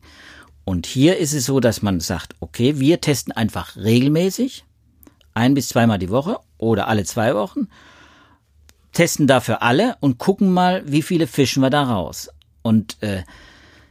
Und 0.64 0.86
hier 0.86 1.18
ist 1.18 1.32
es 1.32 1.46
so, 1.46 1.60
dass 1.60 1.82
man 1.82 2.00
sagt, 2.00 2.34
okay, 2.40 2.78
wir 2.78 3.00
testen 3.00 3.32
einfach 3.32 3.76
regelmäßig, 3.76 4.64
ein 5.34 5.54
bis 5.54 5.68
zweimal 5.68 5.98
die 5.98 6.10
Woche 6.10 6.38
oder 6.58 6.88
alle 6.88 7.04
zwei 7.04 7.34
Wochen 7.34 7.68
testen 8.92 9.26
dafür 9.26 9.62
alle 9.62 9.96
und 10.00 10.18
gucken 10.18 10.52
mal, 10.52 10.82
wie 10.86 11.02
viele 11.02 11.26
fischen 11.26 11.62
wir 11.62 11.70
da 11.70 11.82
raus. 11.82 12.28
Und 12.62 13.02
äh, 13.02 13.22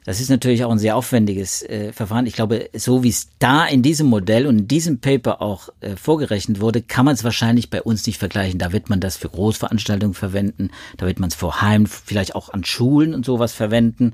das 0.03 0.19
ist 0.19 0.29
natürlich 0.29 0.63
auch 0.63 0.71
ein 0.71 0.79
sehr 0.79 0.95
aufwendiges 0.95 1.61
äh, 1.63 1.93
Verfahren. 1.93 2.25
Ich 2.25 2.33
glaube, 2.33 2.69
so 2.73 3.03
wie 3.03 3.09
es 3.09 3.29
da 3.39 3.65
in 3.65 3.83
diesem 3.83 4.07
Modell 4.07 4.47
und 4.47 4.59
in 4.59 4.67
diesem 4.67 4.99
Paper 4.99 5.41
auch 5.41 5.69
äh, 5.79 5.95
vorgerechnet 5.95 6.59
wurde, 6.59 6.81
kann 6.81 7.05
man 7.05 7.13
es 7.13 7.23
wahrscheinlich 7.23 7.69
bei 7.69 7.81
uns 7.81 8.05
nicht 8.07 8.17
vergleichen. 8.17 8.57
Da 8.57 8.71
wird 8.71 8.89
man 8.89 8.99
das 8.99 9.17
für 9.17 9.29
Großveranstaltungen 9.29 10.15
verwenden, 10.15 10.71
da 10.97 11.05
wird 11.05 11.19
man 11.19 11.29
es 11.29 11.35
vor 11.35 11.61
Heim, 11.61 11.85
vielleicht 11.85 12.35
auch 12.35 12.49
an 12.49 12.63
Schulen 12.63 13.13
und 13.13 13.25
sowas 13.25 13.53
verwenden. 13.53 14.13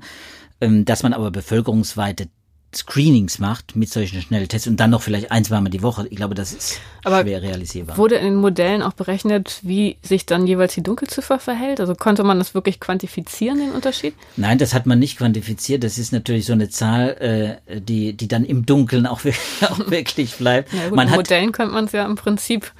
Ähm, 0.60 0.84
dass 0.84 1.04
man 1.04 1.12
aber 1.12 1.30
bevölkerungsweite 1.30 2.28
Screenings 2.74 3.38
macht 3.38 3.76
mit 3.76 3.90
solchen 3.90 4.20
Schnelltests 4.20 4.68
und 4.68 4.78
dann 4.78 4.90
noch 4.90 5.00
vielleicht 5.00 5.32
ein, 5.32 5.42
zweimal 5.42 5.70
die 5.70 5.82
Woche. 5.82 6.06
Ich 6.10 6.16
glaube, 6.16 6.34
das 6.34 6.52
ist 6.52 6.80
Aber 7.02 7.22
schwer 7.22 7.40
realisierbar. 7.40 7.96
Wurde 7.96 8.16
in 8.16 8.24
den 8.24 8.34
Modellen 8.36 8.82
auch 8.82 8.92
berechnet, 8.92 9.60
wie 9.62 9.96
sich 10.02 10.26
dann 10.26 10.46
jeweils 10.46 10.74
die 10.74 10.82
Dunkelziffer 10.82 11.38
verhält? 11.38 11.80
Also 11.80 11.94
konnte 11.94 12.24
man 12.24 12.38
das 12.38 12.54
wirklich 12.54 12.78
quantifizieren, 12.78 13.58
den 13.58 13.72
Unterschied? 13.72 14.14
Nein, 14.36 14.58
das 14.58 14.74
hat 14.74 14.84
man 14.84 14.98
nicht 14.98 15.16
quantifiziert. 15.16 15.82
Das 15.82 15.96
ist 15.96 16.12
natürlich 16.12 16.44
so 16.44 16.52
eine 16.52 16.68
Zahl, 16.68 17.60
äh, 17.66 17.80
die, 17.80 18.12
die 18.12 18.28
dann 18.28 18.44
im 18.44 18.66
Dunkeln 18.66 19.06
auch, 19.06 19.20
auch 19.62 19.90
wirklich 19.90 20.36
bleibt. 20.36 20.72
Ja, 20.74 20.88
gut, 20.88 20.96
man 20.96 21.06
in 21.06 21.12
hat, 21.12 21.16
Modellen 21.16 21.52
könnte 21.52 21.72
man 21.72 21.86
es 21.86 21.92
ja 21.92 22.04
im 22.04 22.16
Prinzip 22.16 22.72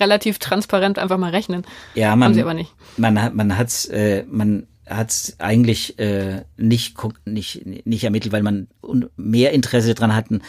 relativ 0.00 0.38
transparent 0.38 0.98
einfach 0.98 1.16
mal 1.16 1.30
rechnen. 1.30 1.64
Ja, 1.94 2.14
man, 2.14 2.26
Haben 2.26 2.34
sie 2.34 2.42
aber 2.42 2.54
nicht. 2.54 2.74
Man 2.98 3.22
hat, 3.22 3.34
man 3.34 3.56
hat's, 3.56 3.86
äh, 3.86 4.24
man 4.28 4.66
hat 4.86 5.10
es 5.10 5.36
eigentlich 5.38 5.98
äh, 5.98 6.42
nicht, 6.56 6.96
nicht, 7.24 7.66
nicht 7.86 8.04
ermittelt, 8.04 8.32
weil 8.32 8.42
man 8.42 8.68
mehr 9.16 9.52
Interesse 9.52 9.94
daran 9.94 10.14
hatten, 10.14 10.42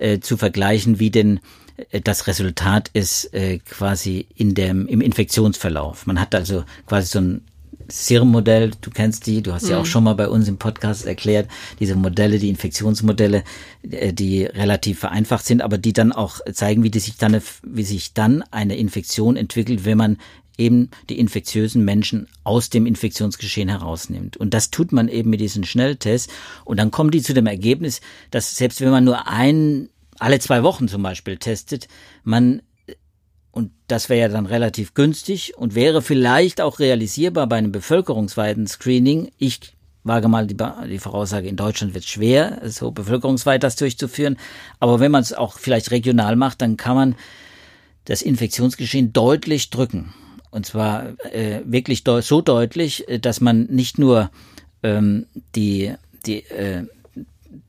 äh, 0.00 0.20
zu 0.20 0.36
vergleichen, 0.36 0.98
wie 0.98 1.10
denn 1.10 1.40
äh, 1.90 2.00
das 2.00 2.26
Resultat 2.26 2.90
ist 2.92 3.32
äh, 3.34 3.58
quasi 3.58 4.26
in 4.34 4.54
dem, 4.54 4.86
im 4.86 5.00
Infektionsverlauf. 5.00 6.06
Man 6.06 6.20
hat 6.20 6.34
also 6.34 6.64
quasi 6.86 7.08
so 7.08 7.20
ein 7.20 7.44
Serum-Modell, 7.90 8.72
du 8.80 8.90
kennst 8.90 9.26
die, 9.26 9.42
du 9.42 9.52
hast 9.52 9.64
mhm. 9.64 9.70
ja 9.70 9.76
auch 9.78 9.84
mhm. 9.84 9.88
schon 9.88 10.04
mal 10.04 10.14
bei 10.14 10.28
uns 10.28 10.48
im 10.48 10.58
Podcast 10.58 11.06
erklärt, 11.06 11.48
diese 11.80 11.96
Modelle, 11.96 12.38
die 12.38 12.48
Infektionsmodelle, 12.48 13.44
äh, 13.90 14.12
die 14.12 14.44
relativ 14.44 15.00
vereinfacht 15.00 15.44
sind, 15.44 15.62
aber 15.62 15.78
die 15.78 15.92
dann 15.92 16.12
auch 16.12 16.40
zeigen, 16.52 16.82
wie 16.82 16.90
die 16.90 17.00
sich 17.00 17.16
dann, 17.16 17.40
wie 17.62 17.84
sich 17.84 18.14
dann 18.14 18.42
eine 18.50 18.76
Infektion 18.76 19.36
entwickelt, 19.36 19.84
wenn 19.84 19.98
man 19.98 20.18
eben 20.60 20.90
die 21.08 21.18
infektiösen 21.18 21.84
Menschen 21.84 22.28
aus 22.44 22.70
dem 22.70 22.86
Infektionsgeschehen 22.86 23.68
herausnimmt. 23.68 24.36
Und 24.36 24.54
das 24.54 24.70
tut 24.70 24.92
man 24.92 25.08
eben 25.08 25.30
mit 25.30 25.40
diesen 25.40 25.64
Schnelltests. 25.64 26.32
Und 26.64 26.78
dann 26.78 26.90
kommen 26.90 27.10
die 27.10 27.22
zu 27.22 27.34
dem 27.34 27.46
Ergebnis, 27.46 28.00
dass 28.30 28.54
selbst 28.54 28.80
wenn 28.80 28.90
man 28.90 29.04
nur 29.04 29.26
ein, 29.26 29.88
alle 30.18 30.38
zwei 30.38 30.62
Wochen 30.62 30.86
zum 30.86 31.02
Beispiel 31.02 31.38
testet, 31.38 31.88
man 32.22 32.62
und 33.52 33.72
das 33.88 34.08
wäre 34.08 34.20
ja 34.20 34.28
dann 34.28 34.46
relativ 34.46 34.94
günstig 34.94 35.56
und 35.56 35.74
wäre 35.74 36.02
vielleicht 36.02 36.60
auch 36.60 36.78
realisierbar 36.78 37.48
bei 37.48 37.56
einem 37.56 37.72
bevölkerungsweiten 37.72 38.68
Screening. 38.68 39.32
Ich 39.38 39.74
wage 40.04 40.28
mal 40.28 40.46
die, 40.46 40.56
die 40.88 40.98
Voraussage, 41.00 41.48
in 41.48 41.56
Deutschland 41.56 41.92
wird 41.94 42.04
es 42.04 42.10
schwer, 42.10 42.62
so 42.66 42.92
bevölkerungsweit 42.92 43.64
das 43.64 43.74
durchzuführen. 43.74 44.36
Aber 44.78 45.00
wenn 45.00 45.10
man 45.10 45.22
es 45.22 45.32
auch 45.32 45.58
vielleicht 45.58 45.90
regional 45.90 46.36
macht, 46.36 46.62
dann 46.62 46.76
kann 46.76 46.94
man 46.94 47.16
das 48.04 48.22
Infektionsgeschehen 48.22 49.12
deutlich 49.12 49.70
drücken. 49.70 50.14
Und 50.50 50.66
zwar 50.66 51.14
äh, 51.32 51.60
wirklich 51.64 52.04
de 52.04 52.20
so 52.22 52.40
deutlich, 52.40 53.08
äh, 53.08 53.18
dass 53.18 53.40
man 53.40 53.64
nicht 53.64 53.98
nur 53.98 54.30
ähm, 54.82 55.26
die, 55.54 55.92
die, 56.26 56.44
äh, 56.46 56.84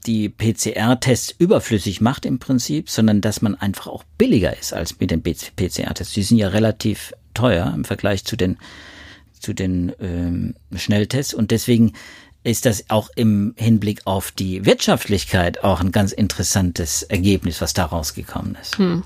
die 0.05 0.29
PCR-Tests 0.29 1.35
überflüssig 1.37 2.01
macht 2.01 2.25
im 2.25 2.39
Prinzip, 2.39 2.89
sondern 2.89 3.21
dass 3.21 3.41
man 3.41 3.55
einfach 3.55 3.87
auch 3.87 4.03
billiger 4.17 4.57
ist 4.57 4.73
als 4.73 4.99
mit 4.99 5.11
den 5.11 5.21
PCR-Tests. 5.21 6.13
Die 6.13 6.23
sind 6.23 6.37
ja 6.37 6.49
relativ 6.49 7.13
teuer 7.33 7.71
im 7.73 7.85
Vergleich 7.85 8.25
zu 8.25 8.35
den, 8.35 8.57
zu 9.39 9.53
den 9.53 9.91
ähm, 9.99 10.55
Schnelltests 10.75 11.33
und 11.33 11.51
deswegen 11.51 11.93
ist 12.43 12.65
das 12.65 12.89
auch 12.89 13.09
im 13.15 13.53
Hinblick 13.55 14.01
auf 14.05 14.31
die 14.31 14.65
Wirtschaftlichkeit 14.65 15.63
auch 15.63 15.79
ein 15.79 15.91
ganz 15.91 16.11
interessantes 16.11 17.03
Ergebnis, 17.03 17.61
was 17.61 17.73
da 17.73 17.85
rausgekommen 17.85 18.57
ist. 18.59 18.77
Hm. 18.77 19.03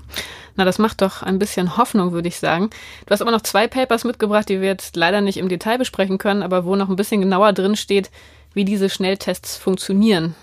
Na, 0.56 0.64
das 0.64 0.78
macht 0.78 1.02
doch 1.02 1.22
ein 1.22 1.38
bisschen 1.38 1.76
Hoffnung, 1.76 2.12
würde 2.12 2.28
ich 2.28 2.38
sagen. 2.38 2.70
Du 3.04 3.10
hast 3.10 3.20
aber 3.20 3.30
noch 3.30 3.42
zwei 3.42 3.66
Papers 3.66 4.04
mitgebracht, 4.04 4.48
die 4.48 4.62
wir 4.62 4.68
jetzt 4.68 4.96
leider 4.96 5.20
nicht 5.20 5.36
im 5.36 5.50
Detail 5.50 5.76
besprechen 5.76 6.16
können, 6.16 6.42
aber 6.42 6.64
wo 6.64 6.76
noch 6.76 6.88
ein 6.88 6.96
bisschen 6.96 7.20
genauer 7.20 7.52
drin 7.52 7.76
steht, 7.76 8.10
wie 8.54 8.64
diese 8.64 8.88
Schnelltests 8.88 9.58
funktionieren. 9.58 10.34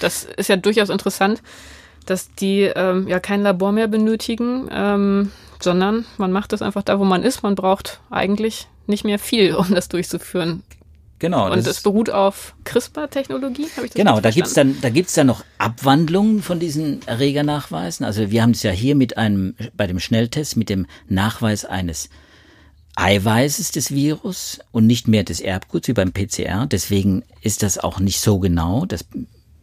Das 0.00 0.24
ist 0.24 0.50
ja 0.50 0.56
durchaus 0.56 0.90
interessant, 0.90 1.42
dass 2.04 2.34
die 2.34 2.62
ähm, 2.62 3.08
ja 3.08 3.18
kein 3.18 3.42
Labor 3.42 3.72
mehr 3.72 3.88
benötigen, 3.88 4.68
ähm, 4.70 5.32
sondern 5.58 6.04
man 6.18 6.32
macht 6.32 6.52
das 6.52 6.60
einfach 6.60 6.82
da, 6.82 6.98
wo 6.98 7.04
man 7.04 7.22
ist. 7.22 7.42
Man 7.42 7.54
braucht 7.54 8.00
eigentlich 8.10 8.68
nicht 8.86 9.04
mehr 9.04 9.18
viel, 9.18 9.54
um 9.54 9.74
das 9.74 9.88
durchzuführen. 9.88 10.62
Genau. 11.22 11.52
Und 11.52 11.64
es 11.64 11.80
beruht 11.80 12.10
auf 12.10 12.56
CRISPR-Technologie, 12.64 13.68
habe 13.76 13.86
ich 13.86 13.92
das 13.92 13.94
Genau, 13.94 14.20
da 14.20 14.32
gibt's 14.32 14.54
dann, 14.54 14.80
da 14.80 14.90
gibt's 14.90 15.14
dann 15.14 15.28
noch 15.28 15.44
Abwandlungen 15.56 16.42
von 16.42 16.58
diesen 16.58 17.06
Erregernachweisen. 17.06 18.04
Also 18.04 18.32
wir 18.32 18.42
haben 18.42 18.50
es 18.50 18.64
ja 18.64 18.72
hier 18.72 18.96
mit 18.96 19.16
einem, 19.16 19.54
bei 19.76 19.86
dem 19.86 20.00
Schnelltest 20.00 20.56
mit 20.56 20.68
dem 20.68 20.86
Nachweis 21.08 21.64
eines 21.64 22.08
Eiweißes 22.96 23.70
des 23.70 23.94
Virus 23.94 24.58
und 24.72 24.88
nicht 24.88 25.06
mehr 25.06 25.22
des 25.22 25.38
Erbguts 25.38 25.86
wie 25.86 25.92
beim 25.92 26.10
PCR. 26.10 26.66
Deswegen 26.66 27.22
ist 27.40 27.62
das 27.62 27.78
auch 27.78 28.00
nicht 28.00 28.18
so 28.18 28.40
genau. 28.40 28.84
Das 28.84 29.04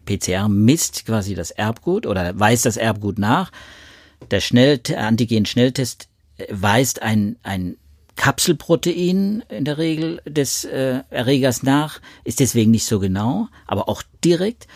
PCR 0.05 0.47
misst 0.47 1.05
quasi 1.07 1.35
das 1.35 1.51
Erbgut 1.51 2.05
oder 2.05 2.39
weist 2.39 2.65
das 2.67 2.77
Erbgut 2.77 3.19
nach. 3.19 3.51
Der 4.31 4.39
Schnell 4.39 4.79
Antigen-Schnelltest 4.95 6.07
weist 6.49 7.01
ein, 7.01 7.35
ein 7.43 7.75
Kapselprotein 8.19 9.45
in 9.47 9.63
der 9.63 9.77
Regel 9.77 10.21
des 10.25 10.65
äh, 10.65 11.03
Erregers 11.10 11.63
nach, 11.63 12.01
ist 12.25 12.41
deswegen 12.41 12.69
nicht 12.69 12.84
so 12.84 12.99
genau, 12.99 13.47
aber 13.65 13.88
auch 13.88 14.03
direkt. 14.25 14.67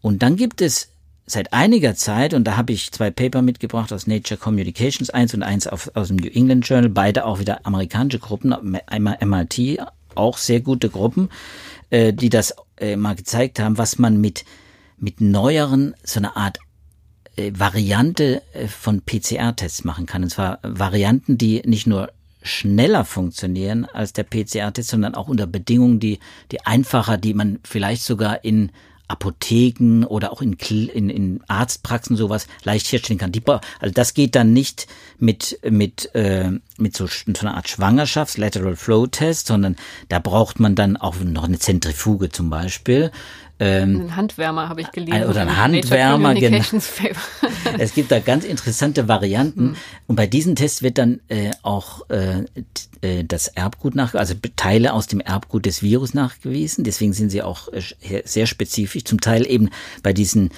Und 0.00 0.22
dann 0.22 0.36
gibt 0.36 0.62
es 0.62 0.88
seit 1.26 1.52
einiger 1.52 1.94
Zeit, 1.96 2.32
und 2.32 2.44
da 2.44 2.56
habe 2.56 2.72
ich 2.72 2.90
zwei 2.90 3.10
Paper 3.10 3.42
mitgebracht 3.42 3.92
aus 3.92 4.06
Nature 4.06 4.40
Communications, 4.40 5.10
eins 5.10 5.34
und 5.34 5.42
eins 5.42 5.66
auf, 5.66 5.90
aus 5.92 6.08
dem 6.08 6.16
New 6.16 6.30
England 6.30 6.66
Journal, 6.66 6.88
beide 6.88 7.26
auch 7.26 7.40
wieder 7.40 7.66
amerikanische 7.66 8.20
Gruppen, 8.20 8.54
einmal 8.86 9.18
MIT, 9.22 9.80
auch 10.14 10.38
sehr 10.38 10.62
gute 10.62 10.88
Gruppen, 10.88 11.28
äh, 11.90 12.14
die 12.14 12.30
das 12.30 12.54
äh, 12.78 12.96
mal 12.96 13.16
gezeigt 13.16 13.60
haben, 13.60 13.76
was 13.76 13.98
man 13.98 14.18
mit, 14.18 14.46
mit 14.96 15.20
neueren, 15.20 15.94
so 16.02 16.20
eine 16.20 16.36
Art 16.36 16.58
äh, 17.36 17.52
Variante 17.54 18.40
äh, 18.54 18.66
von 18.66 19.02
PCR-Tests 19.02 19.84
machen 19.84 20.06
kann. 20.06 20.22
Und 20.22 20.30
zwar 20.30 20.58
Varianten, 20.62 21.36
die 21.36 21.60
nicht 21.66 21.86
nur 21.86 22.08
schneller 22.42 23.04
funktionieren 23.04 23.84
als 23.84 24.12
der 24.12 24.24
PCR-Test, 24.24 24.90
sondern 24.90 25.14
auch 25.14 25.28
unter 25.28 25.46
Bedingungen, 25.46 26.00
die, 26.00 26.18
die 26.52 26.64
einfacher, 26.66 27.16
die 27.18 27.34
man 27.34 27.58
vielleicht 27.64 28.02
sogar 28.02 28.44
in 28.44 28.70
Apotheken 29.08 30.04
oder 30.04 30.32
auch 30.32 30.42
in, 30.42 30.52
in, 30.52 31.08
in 31.08 31.40
Arztpraxen 31.48 32.16
sowas 32.16 32.46
leicht 32.62 32.92
herstellen 32.92 33.18
kann. 33.18 33.32
Die, 33.32 33.42
also 33.46 33.92
das 33.92 34.12
geht 34.12 34.34
dann 34.34 34.52
nicht 34.52 34.86
mit, 35.18 35.58
mit, 35.68 36.14
äh, 36.14 36.50
mit 36.76 36.94
so, 36.94 37.06
so 37.06 37.24
einer 37.40 37.56
Art 37.56 37.66
Schwangerschafts-, 37.66 38.38
Lateral 38.38 38.76
Flow 38.76 39.06
Test, 39.06 39.46
sondern 39.46 39.76
da 40.10 40.18
braucht 40.18 40.60
man 40.60 40.74
dann 40.74 40.98
auch 40.98 41.16
noch 41.20 41.44
eine 41.44 41.58
Zentrifuge 41.58 42.28
zum 42.28 42.50
Beispiel. 42.50 43.10
Ähm, 43.60 44.02
ein 44.02 44.16
Handwärmer 44.16 44.68
habe 44.68 44.80
ich 44.80 44.90
gelesen. 44.92 45.24
Oder 45.24 45.42
ein 45.42 45.56
Handwärmer, 45.56 46.34
genau. 46.34 46.58
es 47.78 47.94
gibt 47.94 48.12
da 48.12 48.20
ganz 48.20 48.44
interessante 48.44 49.08
Varianten. 49.08 49.70
Hm. 49.70 49.76
Und 50.06 50.16
bei 50.16 50.26
diesen 50.26 50.54
Tests 50.54 50.82
wird 50.82 50.98
dann 50.98 51.20
äh, 51.28 51.50
auch 51.62 52.08
äh, 52.08 52.44
äh, 53.00 53.24
das 53.24 53.48
Erbgut 53.48 53.94
nach, 53.94 54.14
also 54.14 54.34
Teile 54.56 54.92
aus 54.92 55.08
dem 55.08 55.20
Erbgut 55.20 55.66
des 55.66 55.82
Virus 55.82 56.14
nachgewiesen. 56.14 56.84
Deswegen 56.84 57.12
sind 57.12 57.30
sie 57.30 57.42
auch 57.42 57.68
äh, 57.72 58.22
sehr 58.24 58.46
spezifisch. 58.46 59.04
Zum 59.04 59.20
Teil 59.20 59.44
eben 59.46 59.70
bei 60.02 60.12
diesen 60.12 60.50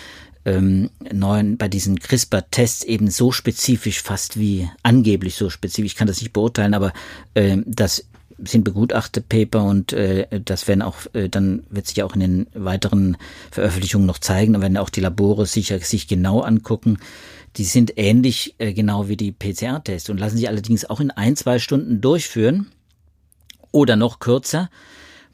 ähm, 0.45 0.91
neuen, 1.13 1.59
bei 1.59 1.69
diesen 1.69 1.99
CRISPR-Tests 1.99 2.85
eben 2.85 3.11
so 3.11 3.33
spezifisch, 3.33 4.03
fast 4.03 4.39
wie 4.39 4.69
angeblich 4.83 5.35
so 5.35 5.51
spezifisch. 5.51 5.93
Ich 5.93 5.97
kann 5.97 6.09
das 6.09 6.21
nicht 6.21 6.33
beurteilen, 6.33 6.75
aber 6.75 6.93
äh, 7.35 7.59
das 7.67 8.07
sind 8.45 8.65
begutachtete 8.65 9.21
Paper 9.27 9.65
und 9.65 9.93
äh, 9.93 10.27
das 10.45 10.69
werden 10.69 10.83
auch, 10.83 10.97
äh, 11.13 11.29
dann 11.29 11.65
wird 11.71 11.87
sich 11.87 12.03
auch 12.03 12.15
in 12.15 12.21
den 12.21 12.47
weiteren 12.55 13.17
Veröffentlichungen 13.51 14.07
noch 14.07 14.19
zeigen, 14.19 14.55
da 14.55 14.61
werden 14.61 14.77
auch 14.77 14.91
die 14.91 15.01
Labore 15.01 15.47
sicher 15.47 15.79
sich 15.81 16.09
genau 16.09 16.41
angucken. 16.41 16.99
Die 17.57 17.65
sind 17.65 17.95
ähnlich 17.97 18.55
äh, 18.59 18.73
genau 18.73 19.09
wie 19.09 19.17
die 19.17 19.33
PCR-Tests 19.33 20.11
und 20.11 20.19
lassen 20.19 20.37
sich 20.37 20.49
allerdings 20.49 20.89
auch 20.89 21.01
in 21.01 21.11
ein, 21.11 21.37
zwei 21.37 21.59
Stunden 21.59 22.01
durchführen 22.01 22.71
oder 23.73 23.97
noch 23.97 24.21
kürzer, 24.21 24.71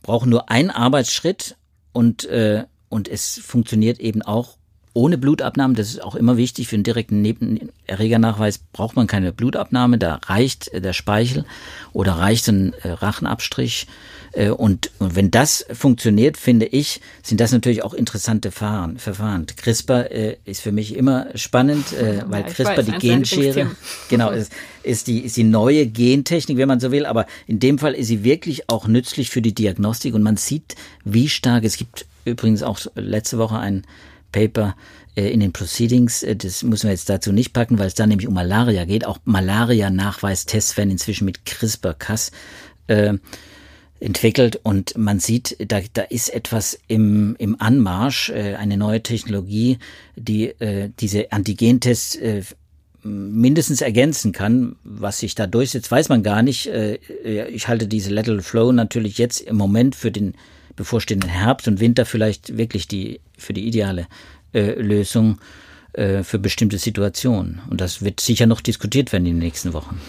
brauchen 0.03 0.31
nur 0.31 0.51
einen 0.51 0.71
Arbeitsschritt 0.71 1.57
und, 1.92 2.25
äh, 2.25 2.64
und 2.88 3.09
es 3.09 3.38
funktioniert 3.38 3.99
eben 4.01 4.23
auch 4.23 4.57
ohne 4.97 5.19
Blutabnahme. 5.19 5.75
Das 5.75 5.91
ist 5.91 6.03
auch 6.03 6.15
immer 6.15 6.39
wichtig. 6.39 6.69
Für 6.69 6.77
einen 6.77 6.83
direkten 6.83 7.21
Nebenerregernachweis 7.21 8.59
braucht 8.59 8.97
man 8.97 9.07
keine 9.07 9.31
Blutabnahme. 9.31 9.99
Da 9.99 10.21
reicht 10.25 10.71
der 10.73 10.95
Speichel 10.95 11.45
oder 11.93 12.13
reicht 12.13 12.49
ein 12.49 12.73
äh, 12.83 12.89
Rachenabstrich. 12.89 13.87
Äh, 14.33 14.49
und, 14.49 14.91
und 14.99 15.15
wenn 15.15 15.31
das 15.31 15.67
funktioniert, 15.71 16.39
finde 16.39 16.65
ich, 16.65 17.03
sind 17.23 17.41
das 17.41 17.53
natürlich 17.53 17.83
auch 17.85 17.93
interessante 17.93 18.51
Verfahren. 18.51 18.97
Verfahren. 18.97 19.45
CRISPR 19.55 20.11
äh, 20.11 20.37
ist 20.47 20.63
für 20.63 20.73
mich 20.73 20.97
immer 20.97 21.27
spannend, 21.35 21.93
äh, 21.93 22.23
weil 22.27 22.45
ja, 22.45 22.49
CRISPR 22.49 22.79
weiß, 22.79 22.87
die 22.87 23.09
Genschere, 23.09 23.71
genau, 24.09 24.31
ist, 24.31 24.51
ist, 24.83 25.09
die, 25.09 25.21
ist 25.21 25.37
die 25.37 25.45
neue 25.45 25.87
Gentechnik, 25.87 26.57
wenn 26.57 26.69
man 26.69 26.81
so 26.81 26.91
will. 26.91 27.05
Aber 27.05 27.27
in 27.47 27.61
dem 27.61 27.79
Fall 27.79 27.93
ist 27.93 28.07
sie 28.07 28.25
wirklich 28.25 28.71
auch 28.71 28.89
nützlich 28.89 29.29
für 29.29 29.43
die 29.43 29.55
Diagnostik 29.55 30.15
und 30.15 30.23
man 30.23 30.39
sieht, 30.39 30.75
wie 31.05 31.29
stark, 31.29 31.65
es 31.65 31.77
gibt 31.77 32.07
übrigens 32.25 32.63
auch 32.63 32.79
letzte 32.95 33.37
Woche 33.37 33.59
ein 33.59 33.85
Paper 34.37 34.77
äh, 35.14 35.31
in 35.31 35.40
den 35.40 35.53
Proceedings, 35.53 36.22
äh, 36.22 36.37
das 36.37 36.62
müssen 36.62 36.85
wir 36.85 36.92
jetzt 36.92 37.09
dazu 37.09 37.33
nicht 37.33 37.55
packen, 37.55 37.79
weil 37.79 37.87
es 37.87 37.94
da 37.94 38.07
nämlich 38.07 38.29
um 38.29 38.35
Malaria 38.35 38.85
geht. 38.85 39.07
Auch 39.07 39.18
Malaria-Nachweistests 39.25 40.77
werden 40.77 40.90
inzwischen 40.90 41.25
mit 41.25 41.46
CRISPR-Cas 41.46 42.33
äh, 42.88 43.14
entwickelt 43.99 44.61
und 44.62 44.99
man 44.99 45.20
sieht, 45.20 45.57
da, 45.66 45.81
da 45.94 46.03
ist 46.03 46.29
etwas 46.29 46.79
im, 46.87 47.35
im 47.38 47.59
Anmarsch, 47.59 48.29
äh, 48.29 48.57
eine 48.57 48.77
neue 48.77 49.03
Technologie, 49.03 49.79
die 50.16 50.49
äh, 50.61 50.90
diese 51.01 51.33
Antigentests 51.33 52.16
äh, 52.16 52.42
mindestens 53.03 53.81
ergänzen 53.81 54.33
kann. 54.33 54.77
Was 54.85 55.20
sich 55.20 55.35
da 55.35 55.46
durchsetzt, 55.46 55.90
weiß 55.90 56.11
man 56.11 56.22
gar 56.22 56.42
nicht. 56.42 56.66
Äh, 56.66 56.99
ich 57.49 57.68
halte 57.68 57.88
diese 57.88 58.11
Lateral 58.11 58.42
Flow 58.42 58.70
natürlich 58.70 59.16
jetzt 59.16 59.40
im 59.40 59.57
Moment 59.57 59.96
für 59.96 60.11
den 60.11 60.35
bevorstehenden 60.77 61.31
Herbst 61.31 61.67
und 61.69 61.81
Winter 61.81 62.07
vielleicht 62.07 62.57
wirklich 62.57 62.87
die 62.87 63.21
für 63.37 63.53
die 63.53 63.67
ideale 63.67 64.07
äh, 64.53 64.73
Lösung 64.81 65.39
äh, 65.93 66.23
für 66.23 66.39
bestimmte 66.39 66.79
Situationen. 66.79 67.61
Und 67.71 67.81
das 67.81 68.03
wird 68.03 68.21
sicher 68.21 68.47
noch 68.47 68.61
diskutiert 68.61 69.12
werden 69.12 69.27
in 69.27 69.35
den 69.35 69.39
nächsten 69.41 69.73
Wochen. 69.73 70.01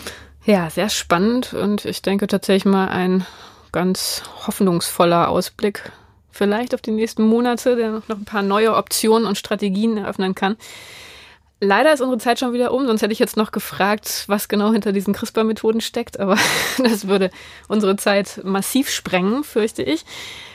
Ja, 0.45 0.69
sehr 0.69 0.89
spannend 0.89 1.53
und 1.53 1.85
ich 1.85 2.01
denke 2.01 2.27
tatsächlich 2.27 2.65
mal 2.65 2.87
ein 2.87 3.25
ganz 3.71 4.23
hoffnungsvoller 4.45 5.27
Ausblick 5.29 5.91
vielleicht 6.31 6.73
auf 6.73 6.81
die 6.81 6.91
nächsten 6.91 7.23
Monate, 7.23 7.75
der 7.75 7.91
noch 7.91 8.09
ein 8.09 8.25
paar 8.25 8.43
neue 8.43 8.75
Optionen 8.75 9.27
und 9.27 9.37
Strategien 9.37 9.97
eröffnen 9.97 10.35
kann. 10.35 10.55
Leider 11.59 11.91
ist 11.91 12.01
unsere 12.01 12.19
Zeit 12.19 12.39
schon 12.39 12.53
wieder 12.53 12.71
um, 12.71 12.85
sonst 12.85 13.01
hätte 13.01 13.13
ich 13.13 13.19
jetzt 13.19 13.35
noch 13.35 13.51
gefragt, 13.51 14.25
was 14.27 14.47
genau 14.47 14.71
hinter 14.71 14.91
diesen 14.91 15.13
CRISPR-Methoden 15.13 15.81
steckt, 15.81 16.19
aber 16.19 16.37
das 16.77 17.07
würde 17.07 17.31
unsere 17.67 17.95
Zeit 17.95 18.41
massiv 18.43 18.89
sprengen, 18.89 19.43
fürchte 19.43 19.81
ich. 19.81 20.05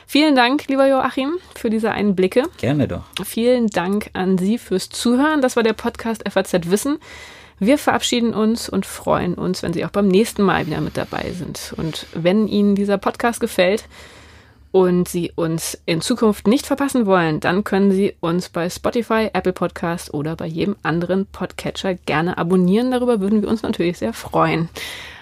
Vielen 0.06 0.36
Dank, 0.36 0.68
lieber 0.68 0.86
Joachim, 0.86 1.38
für 1.56 1.70
diese 1.70 1.90
Einblicke. 1.90 2.44
Gerne 2.58 2.86
doch. 2.86 3.02
Vielen 3.24 3.68
Dank 3.68 4.10
an 4.12 4.38
Sie 4.38 4.58
fürs 4.58 4.90
Zuhören. 4.90 5.40
Das 5.40 5.56
war 5.56 5.62
der 5.62 5.72
Podcast 5.72 6.22
FAZ 6.30 6.70
Wissen. 6.70 6.98
Wir 7.58 7.78
verabschieden 7.78 8.34
uns 8.34 8.68
und 8.68 8.86
freuen 8.86 9.34
uns, 9.34 9.62
wenn 9.62 9.72
Sie 9.72 9.84
auch 9.84 9.90
beim 9.90 10.08
nächsten 10.08 10.42
Mal 10.42 10.66
wieder 10.66 10.80
mit 10.80 10.96
dabei 10.96 11.32
sind. 11.32 11.74
Und 11.76 12.06
wenn 12.12 12.46
Ihnen 12.46 12.74
dieser 12.74 12.98
Podcast 12.98 13.40
gefällt 13.40 13.84
und 14.72 15.06
Sie 15.08 15.30
uns 15.34 15.80
in 15.86 16.00
Zukunft 16.00 16.48
nicht 16.48 16.66
verpassen 16.66 17.06
wollen, 17.06 17.38
dann 17.38 17.62
können 17.62 17.92
Sie 17.92 18.16
uns 18.20 18.48
bei 18.48 18.68
Spotify, 18.68 19.30
Apple 19.32 19.52
Podcast 19.52 20.12
oder 20.12 20.34
bei 20.34 20.46
jedem 20.46 20.76
anderen 20.82 21.26
Podcatcher 21.26 21.94
gerne 21.94 22.38
abonnieren. 22.38 22.90
Darüber 22.90 23.20
würden 23.20 23.42
wir 23.42 23.48
uns 23.48 23.62
natürlich 23.62 23.98
sehr 23.98 24.12
freuen. 24.12 24.68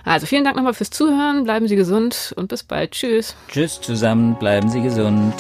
Also 0.05 0.27
vielen 0.27 0.45
Dank 0.45 0.57
nochmal 0.57 0.73
fürs 0.73 0.91
Zuhören, 0.91 1.45
bleiben 1.45 1.69
Sie 1.69 1.77
gesund 1.77 2.33
und 2.37 2.49
bis 2.49 2.63
bald. 2.63 2.93
Tschüss. 2.93 3.37
Tschüss 3.49 3.81
zusammen, 3.81 4.37
bleiben 4.39 4.71
Sie 4.71 4.81
gesund. 4.81 5.35